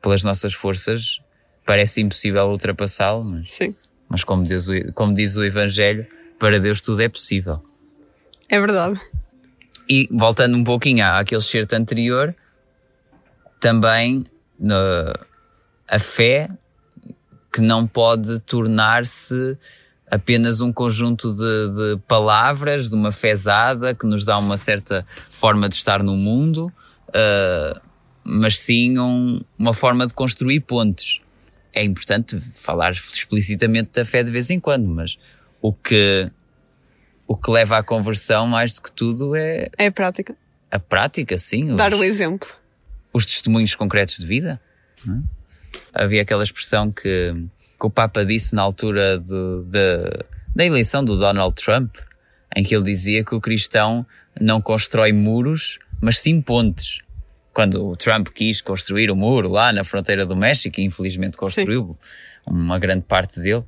pelas 0.00 0.22
nossas 0.22 0.52
forças 0.52 1.20
parece 1.64 2.00
impossível 2.00 2.46
ultrapassá-lo, 2.46 3.24
mas, 3.24 3.52
Sim. 3.52 3.74
mas 4.08 4.24
como, 4.24 4.44
diz 4.44 4.68
o, 4.68 4.92
como 4.94 5.14
diz 5.14 5.36
o 5.36 5.44
Evangelho, 5.44 6.06
para 6.38 6.58
Deus 6.58 6.80
tudo 6.82 7.00
é 7.02 7.08
possível. 7.08 7.62
É 8.48 8.58
verdade. 8.58 9.00
E 9.88 10.08
voltando 10.10 10.56
um 10.56 10.64
pouquinho 10.64 11.04
àquele 11.04 11.40
certo 11.40 11.74
anterior, 11.74 12.34
também 13.60 14.26
no, 14.58 14.74
a 15.88 15.98
fé 15.98 16.48
que 17.52 17.60
não 17.60 17.86
pode 17.86 18.40
tornar-se 18.40 19.56
apenas 20.12 20.60
um 20.60 20.70
conjunto 20.70 21.32
de, 21.32 21.70
de, 21.70 22.00
palavras, 22.06 22.90
de 22.90 22.94
uma 22.94 23.10
fezada 23.10 23.94
que 23.94 24.04
nos 24.04 24.26
dá 24.26 24.36
uma 24.36 24.58
certa 24.58 25.06
forma 25.30 25.70
de 25.70 25.74
estar 25.74 26.02
no 26.02 26.14
mundo, 26.14 26.70
uh, 27.08 27.80
mas 28.22 28.58
sim 28.58 28.98
um, 28.98 29.40
uma 29.58 29.72
forma 29.72 30.06
de 30.06 30.12
construir 30.12 30.60
pontes. 30.60 31.22
É 31.72 31.82
importante 31.82 32.38
falar 32.38 32.92
explicitamente 32.92 33.92
da 33.94 34.04
fé 34.04 34.22
de 34.22 34.30
vez 34.30 34.50
em 34.50 34.60
quando, 34.60 34.86
mas 34.86 35.16
o 35.62 35.72
que, 35.72 36.30
o 37.26 37.34
que 37.34 37.50
leva 37.50 37.78
à 37.78 37.82
conversão, 37.82 38.46
mais 38.46 38.74
do 38.74 38.82
que 38.82 38.92
tudo, 38.92 39.34
é. 39.34 39.70
É 39.78 39.86
a 39.86 39.92
prática. 39.92 40.36
A 40.70 40.78
prática, 40.78 41.38
sim. 41.38 41.74
Dar 41.74 41.94
os, 41.94 42.00
o 42.00 42.04
exemplo. 42.04 42.50
Os 43.14 43.24
testemunhos 43.24 43.74
concretos 43.74 44.18
de 44.18 44.26
vida. 44.26 44.60
É? 45.08 46.04
Havia 46.04 46.20
aquela 46.20 46.42
expressão 46.42 46.92
que 46.92 47.34
que 47.82 47.86
o 47.88 47.90
Papa 47.90 48.24
disse 48.24 48.54
na 48.54 48.62
altura 48.62 49.18
do, 49.18 49.62
de, 49.62 50.24
da 50.54 50.64
eleição 50.64 51.04
do 51.04 51.18
Donald 51.18 51.52
Trump, 51.56 51.96
em 52.54 52.62
que 52.62 52.76
ele 52.76 52.84
dizia 52.84 53.24
que 53.24 53.34
o 53.34 53.40
cristão 53.40 54.06
não 54.40 54.62
constrói 54.62 55.12
muros, 55.12 55.80
mas 56.00 56.20
sim 56.20 56.40
pontes. 56.40 57.00
Quando 57.52 57.84
o 57.84 57.96
Trump 57.96 58.28
quis 58.28 58.60
construir 58.60 59.10
o 59.10 59.16
muro 59.16 59.48
lá 59.48 59.72
na 59.72 59.82
fronteira 59.82 60.24
do 60.24 60.36
México, 60.36 60.78
e 60.78 60.84
infelizmente 60.84 61.36
construiu 61.36 61.98
sim. 62.46 62.54
uma 62.54 62.78
grande 62.78 63.02
parte 63.02 63.40
dele, 63.40 63.64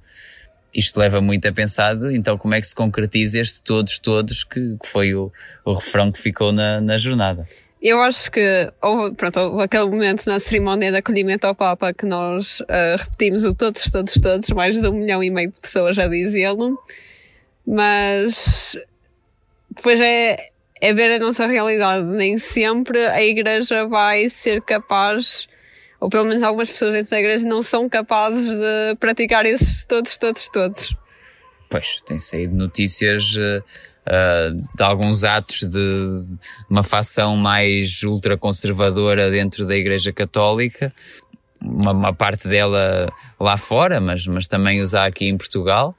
isto 0.73 0.97
leva 1.01 1.21
muito 1.21 1.49
a 1.49 1.53
pensar 1.53 1.97
então 2.13 2.39
como 2.39 2.55
é 2.55 2.61
que 2.61 2.69
se 2.69 2.75
concretiza 2.75 3.41
este 3.41 3.65
todos, 3.65 3.99
todos, 3.99 4.45
que, 4.45 4.77
que 4.81 4.89
foi 4.89 5.13
o, 5.13 5.33
o 5.65 5.73
refrão 5.73 6.13
que 6.13 6.21
ficou 6.21 6.53
na, 6.53 6.81
na 6.81 6.97
jornada. 6.99 7.49
Eu 7.85 8.01
acho 8.01 8.31
que 8.31 8.41
houve, 8.81 9.15
pronto, 9.15 9.39
houve 9.41 9.65
aquele 9.65 9.85
momento 9.85 10.25
na 10.25 10.41
cerimónia 10.41 10.91
de 10.91 10.97
acolhimento 10.97 11.47
ao 11.47 11.55
Papa 11.55 11.93
que 11.93 12.07
nós 12.07 12.61
uh, 12.61 12.97
repetimos 12.99 13.45
o 13.45 13.55
todos, 13.55 13.91
todos, 13.91 14.15
todos, 14.15 14.49
mais 14.53 14.81
de 14.81 14.89
um 14.89 14.93
milhão 14.93 15.23
e 15.23 15.31
meio 15.31 15.53
de 15.53 15.61
pessoas 15.61 15.99
a 15.99 16.07
dizê-lo, 16.07 16.83
mas 17.67 18.75
depois 19.69 20.01
é, 20.01 20.49
é 20.81 20.95
ver 20.95 21.17
a 21.17 21.19
nossa 21.19 21.47
realidade. 21.47 22.07
Nem 22.07 22.39
sempre 22.39 23.05
a 23.05 23.23
Igreja 23.23 23.87
vai 23.87 24.31
ser 24.31 24.63
capaz, 24.63 25.47
ou 26.01 26.09
pelo 26.09 26.25
menos 26.25 26.43
algumas 26.43 26.71
pessoas 26.71 26.95
dentro 26.95 27.11
da 27.11 27.21
Igreja 27.21 27.47
não 27.47 27.63
são 27.63 27.87
capazes 27.87 28.47
de 28.47 28.97
praticar 28.99 29.45
esses 29.45 29.85
todos, 29.85 30.17
todos, 30.17 30.49
todos. 30.49 30.97
Pois, 31.69 32.01
tem 32.07 32.19
saído 32.19 32.57
notícias. 32.57 33.37
Uh 33.37 33.63
uh, 34.07 34.77
de 34.77 34.83
alguns 34.83 35.25
atos 35.25 35.61
de 35.69 36.37
uma 36.69 36.83
facção 36.83 37.37
mais 37.37 38.03
ultraconservadora 38.03 39.31
dentro 39.31 39.67
da 39.67 39.77
Igreja 39.77 40.13
Católica, 40.13 40.93
uma, 41.61 41.93
uma, 41.93 42.13
parte 42.13 42.47
dela 42.47 43.11
lá 43.41 43.57
fora, 43.57 44.01
mas, 44.01 44.27
mas 44.27 44.47
também 44.47 44.81
usar 44.81 45.07
aqui 45.07 45.27
em 45.27 45.37
Portugal. 45.37 45.95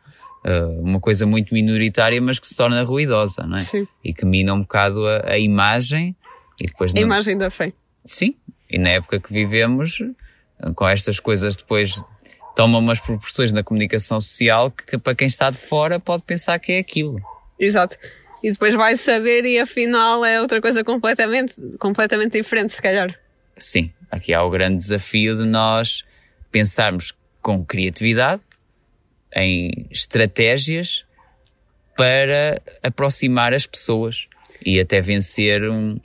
Uh, 0.45 0.79
uma 0.81 0.99
coisa 0.99 1.25
muito 1.25 1.53
minoritária, 1.53 2.21
mas 2.21 2.37
que 2.37 2.47
se 2.47 2.55
torna 2.55 2.83
ruidosa, 2.83 3.47
não 3.47 3.57
é? 3.57 3.61
Sim. 3.61 3.87
E 4.03 4.13
que 4.13 4.25
mina 4.25 4.53
um 4.53 4.61
bocado 4.61 5.05
a, 5.07 5.31
a 5.31 5.39
imagem 5.39 6.15
e 6.61 6.67
depois. 6.67 6.93
A 6.93 6.99
imagem 6.99 7.35
da 7.35 7.49
fé. 7.49 7.73
Sim. 8.05 8.35
E 8.69 8.77
na 8.77 8.89
época 8.89 9.19
que 9.19 9.33
vivemos, 9.33 10.03
com 10.75 10.87
estas 10.87 11.19
coisas 11.19 11.55
depois 11.55 11.99
toma 12.55 12.77
umas 12.77 12.99
proporções 12.99 13.51
na 13.51 13.63
comunicação 13.63 14.19
social 14.21 14.71
que, 14.71 14.85
que 14.85 14.97
para 14.97 15.15
quem 15.15 15.27
está 15.27 15.49
de 15.49 15.57
fora 15.57 15.99
pode 15.99 16.23
pensar 16.23 16.57
que 16.59 16.73
é 16.73 16.79
aquilo. 16.79 17.19
Exato. 17.59 17.97
E 18.43 18.51
depois 18.51 18.73
vai 18.75 18.95
saber 18.95 19.45
e 19.45 19.59
afinal 19.59 20.23
é 20.23 20.39
outra 20.39 20.61
coisa 20.61 20.83
completamente, 20.83 21.55
completamente 21.79 22.33
diferente, 22.33 22.73
se 22.73 22.81
calhar. 22.81 23.17
Sim, 23.57 23.91
aqui 24.11 24.33
há 24.33 24.43
o 24.43 24.49
grande 24.49 24.77
desafio 24.77 25.35
de 25.35 25.43
nós 25.43 26.03
pensarmos 26.51 27.13
com 27.41 27.65
criatividade 27.65 28.41
em 29.35 29.87
estratégias 29.91 31.05
para 31.95 32.61
aproximar 32.83 33.53
as 33.53 33.65
pessoas 33.65 34.27
e 34.65 34.79
até 34.79 35.01
vencer 35.01 35.63
um, 35.69 35.99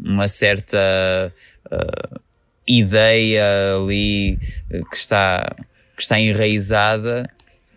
uma 0.00 0.28
certa 0.28 1.32
uh, 1.66 2.20
ideia 2.66 3.76
ali 3.76 4.38
que 4.90 4.96
está, 4.96 5.54
que 5.96 6.02
está 6.02 6.20
enraizada 6.20 7.28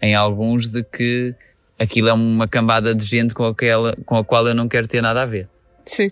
em 0.01 0.15
alguns 0.15 0.71
de 0.71 0.83
que 0.83 1.35
aquilo 1.79 2.09
é 2.09 2.13
uma 2.13 2.47
cambada 2.47 2.93
de 2.93 3.05
gente 3.05 3.33
com, 3.33 3.45
aquela, 3.45 3.95
com 4.05 4.17
a 4.17 4.23
qual 4.23 4.47
eu 4.47 4.55
não 4.55 4.67
quero 4.67 4.87
ter 4.87 5.01
nada 5.01 5.21
a 5.21 5.25
ver. 5.25 5.47
Sim. 5.85 6.11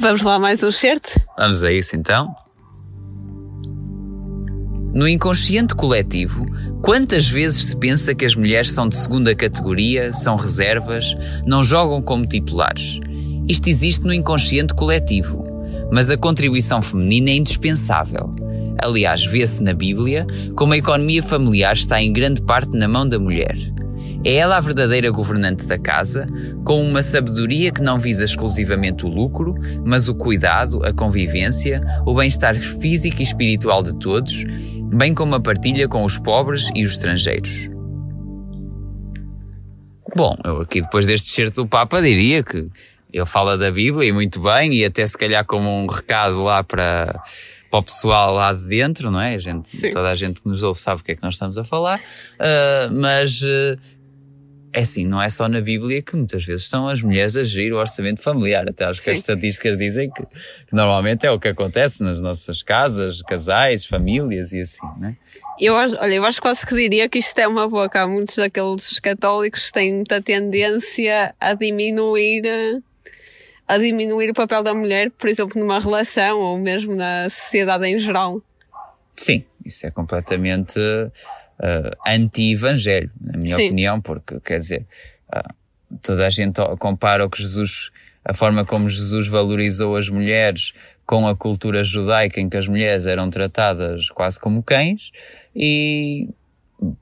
Vamos 0.00 0.22
lá 0.22 0.38
mais 0.38 0.62
um 0.62 0.70
certo? 0.70 1.20
Vamos 1.38 1.64
a 1.64 1.72
isso 1.72 1.96
então. 1.96 2.34
No 4.94 5.08
inconsciente 5.08 5.74
coletivo, 5.74 6.46
quantas 6.80 7.28
vezes 7.28 7.66
se 7.66 7.76
pensa 7.76 8.14
que 8.14 8.24
as 8.24 8.36
mulheres 8.36 8.70
são 8.70 8.88
de 8.88 8.96
segunda 8.96 9.34
categoria, 9.34 10.12
são 10.12 10.36
reservas, 10.36 11.16
não 11.44 11.64
jogam 11.64 12.00
como 12.00 12.26
titulares? 12.26 13.00
Isto 13.48 13.68
existe 13.68 14.04
no 14.04 14.12
inconsciente 14.12 14.72
coletivo, 14.72 15.44
mas 15.90 16.10
a 16.10 16.16
contribuição 16.16 16.80
feminina 16.80 17.30
é 17.30 17.34
indispensável. 17.34 18.34
Aliás, 18.82 19.24
vê-se 19.24 19.62
na 19.62 19.72
Bíblia 19.72 20.26
como 20.56 20.72
a 20.72 20.76
economia 20.76 21.22
familiar 21.22 21.72
está 21.74 22.02
em 22.02 22.12
grande 22.12 22.42
parte 22.42 22.76
na 22.76 22.88
mão 22.88 23.08
da 23.08 23.18
mulher. 23.18 23.56
É 24.24 24.36
ela 24.36 24.56
a 24.56 24.60
verdadeira 24.60 25.10
governante 25.10 25.66
da 25.66 25.78
casa, 25.78 26.26
com 26.64 26.82
uma 26.82 27.02
sabedoria 27.02 27.70
que 27.70 27.82
não 27.82 27.98
visa 27.98 28.24
exclusivamente 28.24 29.04
o 29.04 29.08
lucro, 29.08 29.54
mas 29.84 30.08
o 30.08 30.14
cuidado, 30.14 30.82
a 30.82 30.94
convivência, 30.94 31.80
o 32.06 32.14
bem-estar 32.14 32.54
físico 32.54 33.20
e 33.20 33.22
espiritual 33.22 33.82
de 33.82 33.94
todos, 33.98 34.44
bem 34.94 35.14
como 35.14 35.34
a 35.34 35.40
partilha 35.40 35.86
com 35.86 36.04
os 36.04 36.18
pobres 36.18 36.70
e 36.74 36.84
os 36.84 36.92
estrangeiros. 36.92 37.68
Bom, 40.16 40.36
eu 40.44 40.62
aqui 40.62 40.80
depois 40.80 41.06
deste 41.06 41.28
certo 41.28 41.62
do 41.62 41.68
Papa 41.68 42.00
diria 42.00 42.42
que 42.42 42.68
ele 43.12 43.26
fala 43.26 43.58
da 43.58 43.70
Bíblia 43.70 44.08
e 44.08 44.12
muito 44.12 44.40
bem, 44.40 44.72
e 44.72 44.84
até 44.84 45.06
se 45.06 45.18
calhar 45.18 45.44
como 45.44 45.68
um 45.68 45.86
recado 45.86 46.42
lá 46.42 46.64
para, 46.64 47.20
para 47.74 47.80
o 47.80 47.82
pessoal 47.82 48.32
lá 48.32 48.52
de 48.52 48.64
dentro, 48.68 49.10
não 49.10 49.20
é? 49.20 49.34
A 49.34 49.38
gente, 49.38 49.90
toda 49.90 50.08
a 50.08 50.14
gente 50.14 50.40
que 50.40 50.48
nos 50.48 50.62
ouve 50.62 50.80
sabe 50.80 51.00
o 51.00 51.04
que 51.04 51.10
é 51.10 51.16
que 51.16 51.22
nós 51.24 51.34
estamos 51.34 51.58
a 51.58 51.64
falar, 51.64 51.98
uh, 51.98 52.92
mas 52.92 53.42
uh, 53.42 53.76
é 54.72 54.80
assim, 54.80 55.04
não 55.04 55.20
é 55.20 55.28
só 55.28 55.48
na 55.48 55.60
Bíblia 55.60 56.00
que 56.00 56.14
muitas 56.14 56.44
vezes 56.44 56.68
são 56.68 56.86
as 56.86 57.02
mulheres 57.02 57.36
a 57.36 57.42
gerir 57.42 57.72
o 57.72 57.76
orçamento 57.76 58.22
familiar. 58.22 58.68
Até 58.68 58.84
acho 58.84 59.02
que 59.02 59.10
as 59.10 59.18
estatísticas 59.18 59.76
dizem 59.76 60.08
que, 60.08 60.22
que, 60.22 60.72
normalmente 60.72 61.26
é 61.26 61.32
o 61.32 61.38
que 61.40 61.48
acontece 61.48 62.04
nas 62.04 62.20
nossas 62.20 62.62
casas, 62.62 63.20
casais, 63.22 63.84
famílias 63.84 64.52
e 64.52 64.60
assim, 64.60 64.86
né? 64.98 65.16
Eu 65.58 65.76
acho, 65.76 65.96
olha, 66.00 66.14
eu 66.14 66.24
acho 66.24 66.40
quase 66.40 66.64
que 66.64 66.76
diria 66.76 67.08
que 67.08 67.18
isto 67.18 67.38
é 67.40 67.48
uma 67.48 67.68
que 67.88 67.98
há 67.98 68.06
muitos 68.06 68.36
daqueles 68.36 69.00
católicos 69.00 69.66
que 69.66 69.72
têm 69.72 69.94
muita 69.94 70.22
tendência 70.22 71.34
a 71.40 71.54
diminuir, 71.54 72.42
a 73.66 73.78
diminuir 73.78 74.30
o 74.30 74.34
papel 74.34 74.62
da 74.62 74.74
mulher, 74.74 75.10
por 75.10 75.28
exemplo, 75.28 75.60
numa 75.60 75.78
relação 75.78 76.38
ou 76.38 76.58
mesmo 76.58 76.94
na 76.94 77.28
sociedade 77.28 77.86
em 77.86 77.96
geral. 77.96 78.40
Sim, 79.14 79.44
isso 79.64 79.86
é 79.86 79.90
completamente 79.90 80.78
uh, 80.78 81.96
anti-evangelho, 82.06 83.10
na 83.20 83.38
minha 83.38 83.56
Sim. 83.56 83.66
opinião, 83.66 84.00
porque 84.00 84.38
quer 84.40 84.58
dizer, 84.58 84.86
uh, 85.34 85.54
toda 86.02 86.26
a 86.26 86.30
gente 86.30 86.60
compara 86.78 87.24
o 87.24 87.30
que 87.30 87.40
Jesus, 87.40 87.90
a 88.24 88.34
forma 88.34 88.64
como 88.64 88.88
Jesus 88.88 89.26
valorizou 89.28 89.96
as 89.96 90.08
mulheres 90.08 90.72
com 91.06 91.26
a 91.26 91.36
cultura 91.36 91.84
judaica 91.84 92.40
em 92.40 92.48
que 92.48 92.56
as 92.56 92.66
mulheres 92.66 93.06
eram 93.06 93.28
tratadas 93.30 94.08
quase 94.08 94.40
como 94.40 94.62
cães 94.62 95.10
e 95.54 96.28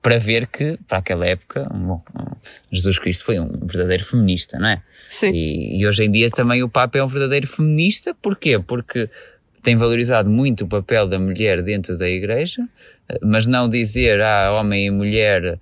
para 0.01 0.19
ver 0.19 0.47
que, 0.47 0.79
para 0.87 0.99
aquela 0.99 1.27
época, 1.27 1.69
bom, 1.73 2.03
Jesus 2.71 2.99
Cristo 2.99 3.25
foi 3.25 3.41
um 3.41 3.49
verdadeiro 3.67 4.05
feminista, 4.05 4.59
não 4.59 4.69
é? 4.69 4.83
Sim. 5.09 5.31
E, 5.33 5.81
e, 5.81 5.87
hoje 5.87 6.05
em 6.05 6.11
dia 6.11 6.31
também 6.31 6.63
o 6.63 6.69
Papa 6.69 6.99
é 6.99 7.05
um 7.05 7.09
verdadeiro 7.09 7.47
feminista, 7.47 8.15
porquê? 8.21 8.59
Porque 8.59 9.09
tem 9.63 9.77
valorizado 9.77 10.29
muito 10.29 10.65
o 10.65 10.69
papel 10.69 11.07
da 11.07 11.19
mulher 11.19 11.63
dentro 11.63 11.97
da 11.97 12.09
Igreja, 12.09 12.67
mas 13.21 13.47
não 13.47 13.69
dizer, 13.69 14.21
ah, 14.21 14.59
homem 14.59 14.87
e 14.87 14.91
mulher 14.91 15.55
uh, 15.55 15.59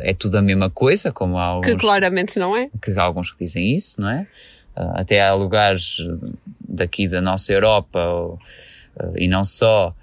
é 0.00 0.14
tudo 0.14 0.36
a 0.36 0.42
mesma 0.42 0.70
coisa, 0.70 1.12
como 1.12 1.38
há 1.38 1.44
alguns... 1.44 1.66
Que 1.66 1.76
claramente 1.76 2.38
não 2.38 2.56
é. 2.56 2.68
Que 2.80 2.92
há 2.92 3.02
alguns 3.02 3.30
que 3.30 3.44
dizem 3.44 3.74
isso, 3.74 4.00
não 4.00 4.08
é? 4.08 4.26
Uh, 4.76 4.92
até 4.94 5.20
há 5.20 5.34
lugares 5.34 5.98
daqui 6.66 7.06
da 7.06 7.20
nossa 7.20 7.52
Europa, 7.52 8.00
e 9.16 9.28
não 9.28 9.44
só, 9.44 9.94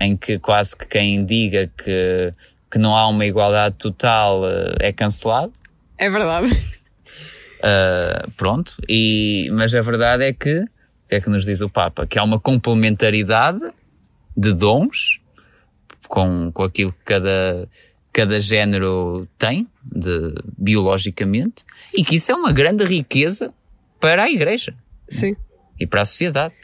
em 0.00 0.16
que 0.16 0.38
quase 0.38 0.76
que 0.76 0.86
quem 0.86 1.24
diga 1.24 1.70
que, 1.76 2.32
que 2.70 2.78
não 2.78 2.94
há 2.94 3.08
uma 3.08 3.24
igualdade 3.24 3.76
total 3.76 4.42
é 4.80 4.92
cancelado. 4.92 5.52
É 5.96 6.10
verdade. 6.10 6.48
pronto, 8.36 8.76
e, 8.88 9.48
mas 9.52 9.74
a 9.74 9.80
verdade 9.80 10.24
é 10.24 10.32
que, 10.32 10.60
o 10.60 11.08
que 11.08 11.14
é 11.14 11.20
que 11.20 11.30
nos 11.30 11.44
diz 11.44 11.60
o 11.60 11.68
Papa? 11.68 12.06
Que 12.06 12.18
há 12.18 12.22
uma 12.22 12.38
complementaridade 12.38 13.60
de 14.36 14.52
dons, 14.52 15.20
com, 16.06 16.52
com 16.52 16.62
aquilo 16.62 16.92
que 16.92 17.04
cada, 17.04 17.68
cada 18.12 18.40
género 18.40 19.28
tem, 19.36 19.66
de, 19.82 20.34
biologicamente, 20.56 21.64
e 21.92 22.04
que 22.04 22.16
isso 22.16 22.30
é 22.30 22.34
uma 22.34 22.52
grande 22.52 22.84
riqueza 22.84 23.52
para 24.00 24.24
a 24.24 24.30
Igreja. 24.30 24.74
Sim. 25.08 25.36
E 25.80 25.86
para 25.86 26.02
a 26.02 26.04
sociedade. 26.04 26.54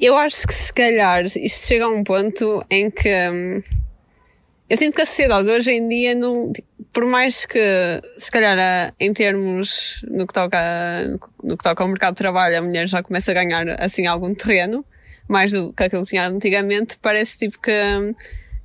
Eu 0.00 0.16
acho 0.16 0.46
que 0.46 0.54
se 0.54 0.72
calhar 0.72 1.24
isto 1.24 1.66
chega 1.66 1.84
a 1.84 1.88
um 1.88 2.04
ponto 2.04 2.64
em 2.70 2.90
que 2.90 3.30
hum, 3.30 3.62
eu 4.68 4.76
sinto 4.76 4.94
que 4.94 5.02
a 5.02 5.06
sociedade 5.06 5.50
hoje 5.50 5.72
em 5.72 5.88
dia 5.88 6.14
não, 6.14 6.52
por 6.92 7.06
mais 7.06 7.46
que 7.46 8.00
se 8.18 8.30
calhar 8.30 8.92
em 8.98 9.12
termos 9.12 10.02
no 10.08 10.26
que 10.26 10.32
toca, 10.32 10.58
no 11.42 11.56
que 11.56 11.62
toca 11.62 11.82
ao 11.82 11.88
mercado 11.88 12.14
de 12.14 12.18
trabalho 12.18 12.58
a 12.58 12.62
mulher 12.62 12.88
já 12.88 13.02
começa 13.02 13.30
a 13.30 13.34
ganhar 13.34 13.80
assim 13.80 14.06
algum 14.06 14.34
terreno, 14.34 14.84
mais 15.28 15.52
do 15.52 15.72
que 15.72 15.84
aquilo 15.84 16.02
que 16.02 16.10
tinha 16.10 16.26
antigamente, 16.26 16.98
parece 17.00 17.38
tipo 17.38 17.60
que 17.60 17.72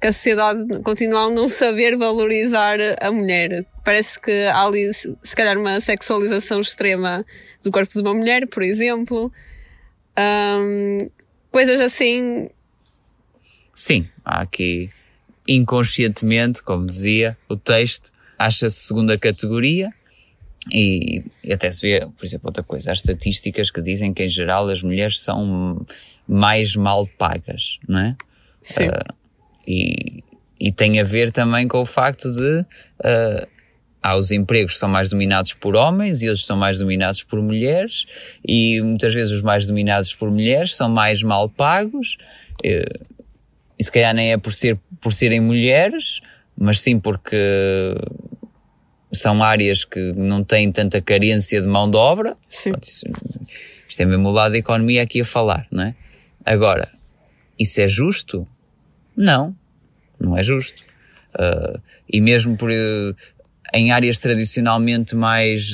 que 0.01 0.07
a 0.07 0.11
sociedade 0.11 0.81
continua 0.81 1.27
a 1.27 1.29
não 1.29 1.47
saber 1.47 1.95
valorizar 1.95 2.79
a 2.99 3.11
mulher. 3.11 3.63
Parece 3.85 4.19
que 4.19 4.31
há 4.47 4.65
ali, 4.65 4.91
se 4.91 5.35
calhar, 5.35 5.55
uma 5.55 5.79
sexualização 5.79 6.59
extrema 6.59 7.23
do 7.61 7.71
corpo 7.71 7.93
de 7.93 8.01
uma 8.01 8.11
mulher, 8.15 8.47
por 8.47 8.63
exemplo. 8.63 9.31
Um, 10.17 10.97
coisas 11.51 11.79
assim. 11.79 12.49
Sim, 13.75 14.09
há 14.25 14.41
aqui 14.41 14.89
inconscientemente, 15.55 16.63
como 16.63 16.85
dizia 16.85 17.37
o 17.49 17.55
texto, 17.55 18.11
acha-se 18.37 18.75
segunda 18.75 19.17
categoria 19.17 19.91
e, 20.71 21.23
e, 21.43 21.53
até 21.53 21.71
se 21.71 21.81
vê, 21.81 22.05
por 22.05 22.25
exemplo, 22.25 22.47
outra 22.47 22.63
coisa, 22.63 22.91
há 22.91 22.93
estatísticas 22.93 23.71
que 23.71 23.81
dizem 23.81 24.13
que 24.13 24.23
em 24.23 24.29
geral 24.29 24.67
as 24.69 24.83
mulheres 24.83 25.19
são 25.19 25.85
mais 26.27 26.75
mal 26.75 27.07
pagas, 27.17 27.79
não 27.87 27.99
é? 27.99 28.15
Sim. 28.61 28.87
Uh, 28.87 29.13
e, 29.67 30.23
e 30.59 30.71
tem 30.71 30.99
a 30.99 31.03
ver 31.03 31.31
também 31.31 31.67
com 31.67 31.79
o 31.81 31.85
facto 31.85 32.31
de 32.31 32.59
uh, 32.59 33.47
há 34.01 34.15
os 34.15 34.31
empregos 34.31 34.73
que 34.73 34.79
são 34.79 34.89
mais 34.89 35.09
dominados 35.09 35.53
por 35.53 35.75
homens 35.75 36.21
e 36.21 36.27
outros 36.27 36.45
são 36.45 36.57
mais 36.57 36.79
dominados 36.79 37.23
por 37.23 37.41
mulheres 37.41 38.05
e 38.47 38.81
muitas 38.81 39.13
vezes 39.13 39.31
os 39.31 39.41
mais 39.41 39.65
dominados 39.67 40.13
por 40.13 40.29
mulheres 40.29 40.75
são 40.75 40.89
mais 40.89 41.23
mal 41.23 41.49
pagos 41.49 42.17
uh, 42.65 43.11
e 43.81 43.83
se 43.83 43.91
calhar 43.91 44.13
nem 44.13 44.31
é 44.31 44.37
por, 44.37 44.53
ser, 44.53 44.77
por 45.01 45.11
serem 45.11 45.39
mulheres, 45.39 46.21
mas 46.55 46.79
sim 46.79 46.99
porque 46.99 47.35
são 49.11 49.41
áreas 49.41 49.83
que 49.83 50.13
não 50.13 50.43
têm 50.43 50.71
tanta 50.71 51.01
carência 51.01 51.59
de 51.59 51.67
mão 51.67 51.89
de 51.89 51.97
obra. 51.97 52.35
Sim. 52.47 52.73
Isto 53.89 54.01
é 54.01 54.05
mesmo 54.05 54.29
o 54.29 54.31
lado 54.31 54.51
da 54.51 54.59
economia 54.59 55.01
aqui 55.01 55.21
a 55.21 55.25
falar, 55.25 55.65
não 55.71 55.85
é? 55.85 55.95
Agora, 56.45 56.91
isso 57.57 57.81
é 57.81 57.87
justo? 57.87 58.47
Não, 59.17 59.55
não 60.19 60.37
é 60.37 60.43
justo. 60.43 60.83
Uh, 61.33 61.81
e 62.07 62.21
mesmo 62.21 62.55
por, 62.57 62.69
uh, 62.69 63.15
em 63.73 63.91
áreas 63.91 64.19
tradicionalmente 64.19 65.15
mais 65.15 65.73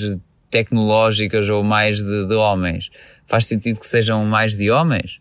tecnológicas 0.49 1.49
ou 1.49 1.61
mais 1.61 2.01
de, 2.01 2.25
de, 2.25 2.35
homens, 2.35 2.89
faz 3.25 3.47
sentido 3.47 3.81
que 3.81 3.85
sejam 3.85 4.23
mais 4.23 4.55
de 4.55 4.71
homens? 4.71 5.19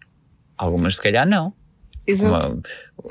Algumas 0.56 0.94
se 0.94 1.02
calhar 1.02 1.26
não. 1.26 1.52
Exato. 2.06 2.62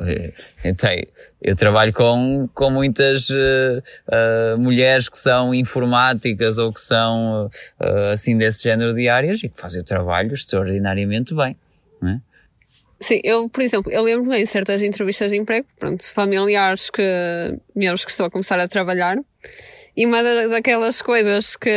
Eh, 0.02 0.34
eu, 0.64 0.76
tenho, 0.76 1.08
eu 1.42 1.56
trabalho 1.56 1.94
com, 1.94 2.50
com 2.54 2.70
muitas 2.70 3.30
uh, 3.30 4.58
mulheres 4.58 5.10
que 5.10 5.18
são 5.18 5.54
informáticas 5.54 6.58
ou 6.58 6.72
que 6.72 6.82
são 6.82 7.50
assim 8.12 8.38
desse 8.38 8.64
género 8.64 8.94
de 8.94 9.08
áreas 9.08 9.44
e 9.44 9.50
que 9.50 9.60
fazem 9.60 9.82
o 9.82 9.86
trabalho 9.86 10.34
extraordinariamente 10.34 11.34
bem. 11.34 11.56
Não 12.02 12.10
é? 12.10 12.22
Sim, 13.00 13.20
eu, 13.24 13.50
por 13.50 13.62
exemplo, 13.62 13.92
eu 13.92 14.02
lembro-me 14.02 14.42
em 14.42 14.46
certas 14.46 14.82
entrevistas 14.82 15.32
de 15.32 15.38
emprego, 15.38 15.68
pronto, 15.78 16.04
familiares 16.14 16.90
que, 16.90 17.04
meus 17.76 18.06
que 18.06 18.12
estou 18.12 18.26
a 18.26 18.32
começar 18.32 18.60
a 18.60 18.68
trabalhar, 18.68 19.18
e 19.96 20.06
uma 20.06 20.24
daquelas 20.48 21.02
coisas 21.02 21.56
que, 21.56 21.70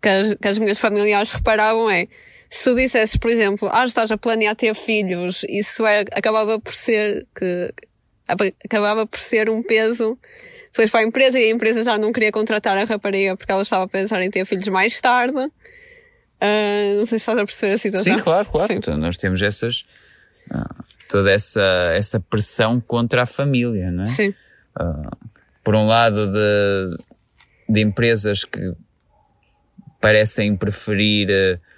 que 0.00 0.08
as, 0.08 0.34
que 0.34 0.48
as 0.48 0.58
minhas 0.58 0.78
familiares 0.78 1.32
reparavam 1.32 1.90
é, 1.90 2.06
se 2.50 2.64
tu 2.64 2.74
dissesses, 2.76 3.16
por 3.16 3.30
exemplo, 3.30 3.70
ah, 3.72 3.84
estás 3.84 4.10
a 4.10 4.18
planear 4.18 4.56
ter 4.56 4.74
filhos, 4.74 5.46
isso 5.48 5.86
é, 5.86 6.00
acabava 6.12 6.58
por 6.58 6.74
ser, 6.74 7.24
que, 7.34 7.72
acabava 8.64 9.06
por 9.06 9.20
ser 9.20 9.48
um 9.48 9.62
peso 9.62 10.18
depois 10.72 10.90
para 10.90 11.00
a 11.00 11.04
empresa 11.04 11.38
e 11.38 11.44
a 11.44 11.50
empresa 11.50 11.84
já 11.84 11.96
não 11.96 12.12
queria 12.12 12.32
contratar 12.32 12.76
a 12.76 12.84
rapariga 12.84 13.36
porque 13.36 13.50
ela 13.50 13.62
estava 13.62 13.84
a 13.84 13.88
pensar 13.88 14.20
em 14.22 14.30
ter 14.30 14.44
filhos 14.44 14.68
mais 14.68 15.00
tarde. 15.00 15.38
Uh, 15.38 16.98
não 16.98 17.06
sei 17.06 17.18
se 17.18 17.22
estás 17.22 17.38
a 17.38 17.44
perceber 17.44 17.74
a 17.74 17.78
situação. 17.78 18.16
Sim, 18.16 18.22
claro, 18.22 18.48
claro. 18.48 18.72
Então, 18.72 18.96
nós 18.96 19.16
temos 19.16 19.42
essas. 19.42 19.84
Uh, 20.50 20.84
toda 21.08 21.30
essa, 21.30 21.62
essa 21.94 22.20
pressão 22.20 22.80
contra 22.80 23.22
a 23.22 23.26
família, 23.26 23.90
não 23.90 24.04
é? 24.04 24.06
Sim. 24.06 24.28
Uh, 24.80 25.10
por 25.62 25.74
um 25.74 25.86
lado, 25.86 26.26
de, 26.30 26.98
de 27.68 27.80
empresas 27.80 28.44
que 28.44 28.72
parecem 30.00 30.56
preferir 30.56 31.28
uh, 31.28 31.69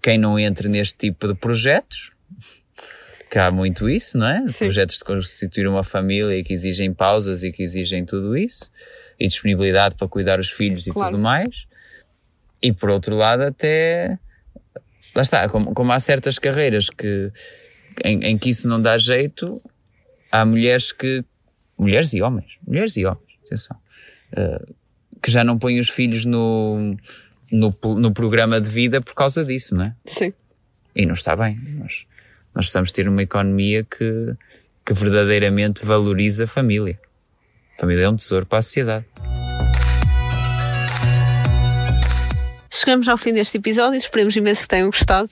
quem 0.00 0.18
não 0.18 0.38
entre 0.38 0.68
neste 0.68 0.96
tipo 0.96 1.26
de 1.26 1.34
projetos, 1.34 2.12
que 3.30 3.38
há 3.38 3.50
muito 3.50 3.88
isso, 3.88 4.16
não 4.18 4.26
é? 4.28 4.46
Sim. 4.48 4.66
Projetos 4.66 4.98
de 4.98 5.04
constituir 5.04 5.66
uma 5.66 5.82
família 5.82 6.36
e 6.38 6.44
que 6.44 6.52
exigem 6.52 6.92
pausas 6.92 7.42
e 7.42 7.50
que 7.50 7.62
exigem 7.62 8.04
tudo 8.04 8.36
isso, 8.36 8.70
e 9.18 9.26
disponibilidade 9.26 9.94
para 9.96 10.06
cuidar 10.08 10.38
os 10.38 10.50
filhos 10.50 10.86
e 10.86 10.92
Claro. 10.92 11.10
tudo 11.12 11.22
mais. 11.22 11.66
E 12.62 12.72
por 12.72 12.90
outro 12.90 13.14
lado, 13.16 13.42
até. 13.42 14.18
Lá 15.14 15.22
está, 15.22 15.48
como, 15.48 15.72
como 15.74 15.92
há 15.92 15.98
certas 15.98 16.38
carreiras 16.38 16.88
que, 16.90 17.30
em, 18.04 18.24
em 18.24 18.38
que 18.38 18.50
isso 18.50 18.66
não 18.66 18.80
dá 18.80 18.96
jeito, 18.98 19.60
há 20.30 20.44
mulheres 20.46 20.92
que. 20.92 21.24
Mulheres 21.78 22.12
e 22.14 22.22
homens. 22.22 22.52
Mulheres 22.66 22.96
e 22.96 23.04
homens, 23.04 23.24
atenção. 23.46 23.76
eh, 24.36 24.62
que 25.22 25.30
já 25.30 25.42
não 25.42 25.58
põem 25.58 25.78
os 25.80 25.88
filhos 25.88 26.24
no, 26.24 26.96
no, 27.54 27.72
no 27.94 28.12
programa 28.12 28.60
de 28.60 28.68
vida 28.68 29.00
por 29.00 29.14
causa 29.14 29.44
disso, 29.44 29.76
não 29.76 29.84
é? 29.84 29.94
Sim. 30.04 30.32
E 30.94 31.06
não 31.06 31.14
está 31.14 31.36
bem. 31.36 31.56
Nós, 31.78 32.04
nós 32.54 32.64
precisamos 32.64 32.90
ter 32.90 33.08
uma 33.08 33.22
economia 33.22 33.84
que, 33.84 34.34
que 34.84 34.92
verdadeiramente 34.92 35.84
valoriza 35.84 36.44
a 36.44 36.46
família. 36.48 36.98
A 37.76 37.80
família 37.80 38.04
é 38.04 38.08
um 38.08 38.16
tesouro 38.16 38.44
para 38.44 38.58
a 38.58 38.62
sociedade. 38.62 39.04
Chegamos 42.72 43.08
ao 43.08 43.16
fim 43.16 43.32
deste 43.32 43.56
episódio, 43.56 43.96
esperemos 43.96 44.34
imenso 44.34 44.62
que 44.62 44.68
tenham 44.68 44.86
gostado. 44.86 45.30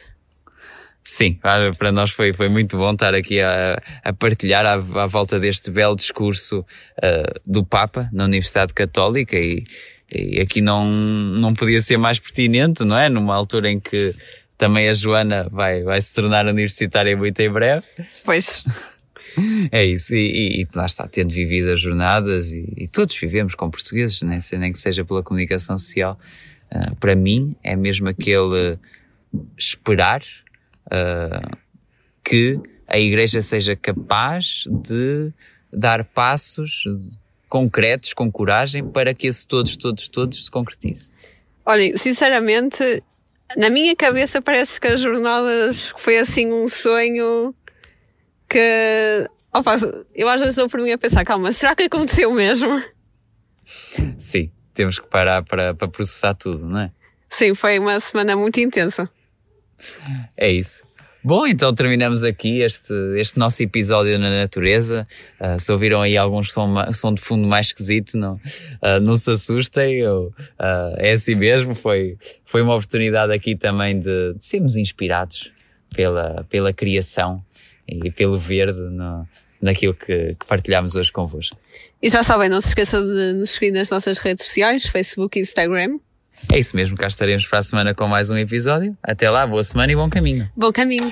Sim, 1.04 1.40
ah, 1.42 1.70
para 1.76 1.90
nós 1.90 2.12
foi, 2.12 2.32
foi 2.32 2.48
muito 2.48 2.76
bom 2.76 2.92
estar 2.92 3.12
aqui 3.12 3.40
a, 3.40 3.76
a 4.04 4.12
partilhar 4.12 4.64
à, 4.64 4.74
à 4.74 5.06
volta 5.08 5.40
deste 5.40 5.68
belo 5.72 5.96
discurso 5.96 6.64
ah, 7.02 7.40
do 7.44 7.64
Papa 7.64 8.08
na 8.12 8.24
Universidade 8.24 8.72
Católica 8.72 9.36
e, 9.36 9.64
e 10.14 10.40
aqui 10.40 10.60
não, 10.60 10.90
não 10.90 11.54
podia 11.54 11.80
ser 11.80 11.96
mais 11.96 12.18
pertinente, 12.18 12.84
não 12.84 12.96
é? 12.98 13.08
Numa 13.08 13.34
altura 13.34 13.70
em 13.70 13.80
que 13.80 14.14
também 14.58 14.88
a 14.88 14.92
Joana 14.92 15.48
vai, 15.50 15.82
vai 15.82 16.00
se 16.00 16.12
tornar 16.14 16.46
universitária 16.46 17.16
muito 17.16 17.40
em 17.40 17.50
breve. 17.50 17.86
Pois. 18.24 18.64
É 19.70 19.84
isso, 19.84 20.14
e, 20.14 20.18
e- 20.18 20.62
e 20.62 20.68
lá 20.74 20.84
está, 20.84 21.06
tendo 21.08 21.32
vivido 21.32 21.70
as 21.70 21.80
jornadas, 21.80 22.52
e, 22.52 22.70
e 22.76 22.86
todos 22.88 23.16
vivemos 23.16 23.54
com 23.54 23.70
portugueses, 23.70 24.20
nem, 24.22 24.38
se- 24.40 24.58
nem 24.58 24.70
que 24.72 24.78
seja 24.78 25.04
pela 25.04 25.22
comunicação 25.22 25.78
social, 25.78 26.18
ah, 26.70 26.92
para 27.00 27.16
mim 27.16 27.56
é 27.62 27.74
mesmo 27.74 28.08
aquele 28.08 28.76
esperar 29.56 30.22
ah, 30.90 31.56
que 32.24 32.58
a 32.86 32.98
Igreja 32.98 33.40
seja 33.40 33.74
capaz 33.74 34.64
de 34.70 35.32
dar 35.72 36.04
passos 36.04 36.84
concretos, 37.52 38.14
com 38.14 38.32
coragem, 38.32 38.82
para 38.82 39.12
que 39.12 39.26
esse 39.26 39.46
todos, 39.46 39.76
todos, 39.76 40.08
todos 40.08 40.46
se 40.46 40.50
concretize. 40.50 41.12
Olhem, 41.66 41.94
sinceramente, 41.98 43.02
na 43.58 43.68
minha 43.68 43.94
cabeça 43.94 44.40
parece 44.40 44.80
que 44.80 44.86
as 44.86 44.98
jornadas 44.98 45.92
foi 45.98 46.16
assim 46.16 46.50
um 46.50 46.66
sonho 46.66 47.54
que. 48.48 49.28
Opa, 49.52 49.76
eu 50.14 50.30
às 50.30 50.40
vezes 50.40 50.56
dou 50.56 50.66
por 50.66 50.80
mim 50.80 50.92
a 50.92 50.98
pensar, 50.98 51.26
calma, 51.26 51.52
será 51.52 51.76
que 51.76 51.82
aconteceu 51.82 52.32
mesmo? 52.32 52.82
Sim, 54.16 54.50
temos 54.72 54.98
que 54.98 55.06
parar 55.06 55.44
para, 55.44 55.74
para 55.74 55.88
processar 55.88 56.32
tudo, 56.32 56.66
não 56.66 56.80
é? 56.80 56.90
Sim, 57.28 57.54
foi 57.54 57.78
uma 57.78 58.00
semana 58.00 58.34
muito 58.34 58.60
intensa. 58.60 59.10
É 60.34 60.50
isso. 60.50 60.82
Bom, 61.24 61.46
então 61.46 61.72
terminamos 61.72 62.24
aqui 62.24 62.62
este, 62.62 62.92
este 63.16 63.38
nosso 63.38 63.62
episódio 63.62 64.18
na 64.18 64.28
natureza. 64.28 65.06
Ah, 65.38 65.56
se 65.56 65.70
ouviram 65.70 66.00
aí 66.00 66.16
algum 66.16 66.42
som, 66.42 66.74
som 66.92 67.14
de 67.14 67.20
fundo 67.20 67.46
mais 67.46 67.68
esquisito, 67.68 68.18
não, 68.18 68.40
ah, 68.80 68.98
não 68.98 69.14
se 69.14 69.30
assustem. 69.30 70.00
eu, 70.00 70.34
ah, 70.58 70.94
é 70.98 71.12
assim 71.12 71.36
mesmo. 71.36 71.76
Foi, 71.76 72.18
foi 72.44 72.60
uma 72.60 72.74
oportunidade 72.74 73.32
aqui 73.32 73.54
também 73.54 74.00
de, 74.00 74.34
de 74.34 74.44
sermos 74.44 74.76
inspirados 74.76 75.52
pela, 75.94 76.44
pela 76.50 76.72
criação 76.72 77.40
e 77.86 78.10
pelo 78.10 78.36
verde 78.36 78.80
no, 78.80 79.24
naquilo 79.60 79.94
que, 79.94 80.34
que 80.34 80.46
partilhamos 80.46 80.96
hoje 80.96 81.12
convosco. 81.12 81.56
E 82.02 82.08
já 82.08 82.24
sabem, 82.24 82.48
não 82.48 82.60
se 82.60 82.68
esqueçam 82.68 83.00
de 83.00 83.34
nos 83.34 83.50
seguir 83.50 83.70
nas 83.70 83.88
nossas 83.88 84.18
redes 84.18 84.44
sociais, 84.44 84.86
Facebook 84.86 85.38
e 85.38 85.42
Instagram. 85.42 86.00
É 86.50 86.58
isso 86.58 86.74
mesmo, 86.76 86.96
cá 86.96 87.06
estaremos 87.06 87.46
para 87.46 87.58
a 87.58 87.62
semana 87.62 87.94
com 87.94 88.06
mais 88.06 88.30
um 88.30 88.38
episódio. 88.38 88.96
Até 89.02 89.28
lá, 89.30 89.46
boa 89.46 89.62
semana 89.62 89.92
e 89.92 89.96
bom 89.96 90.08
caminho. 90.08 90.50
Bom 90.56 90.72
caminho! 90.72 91.10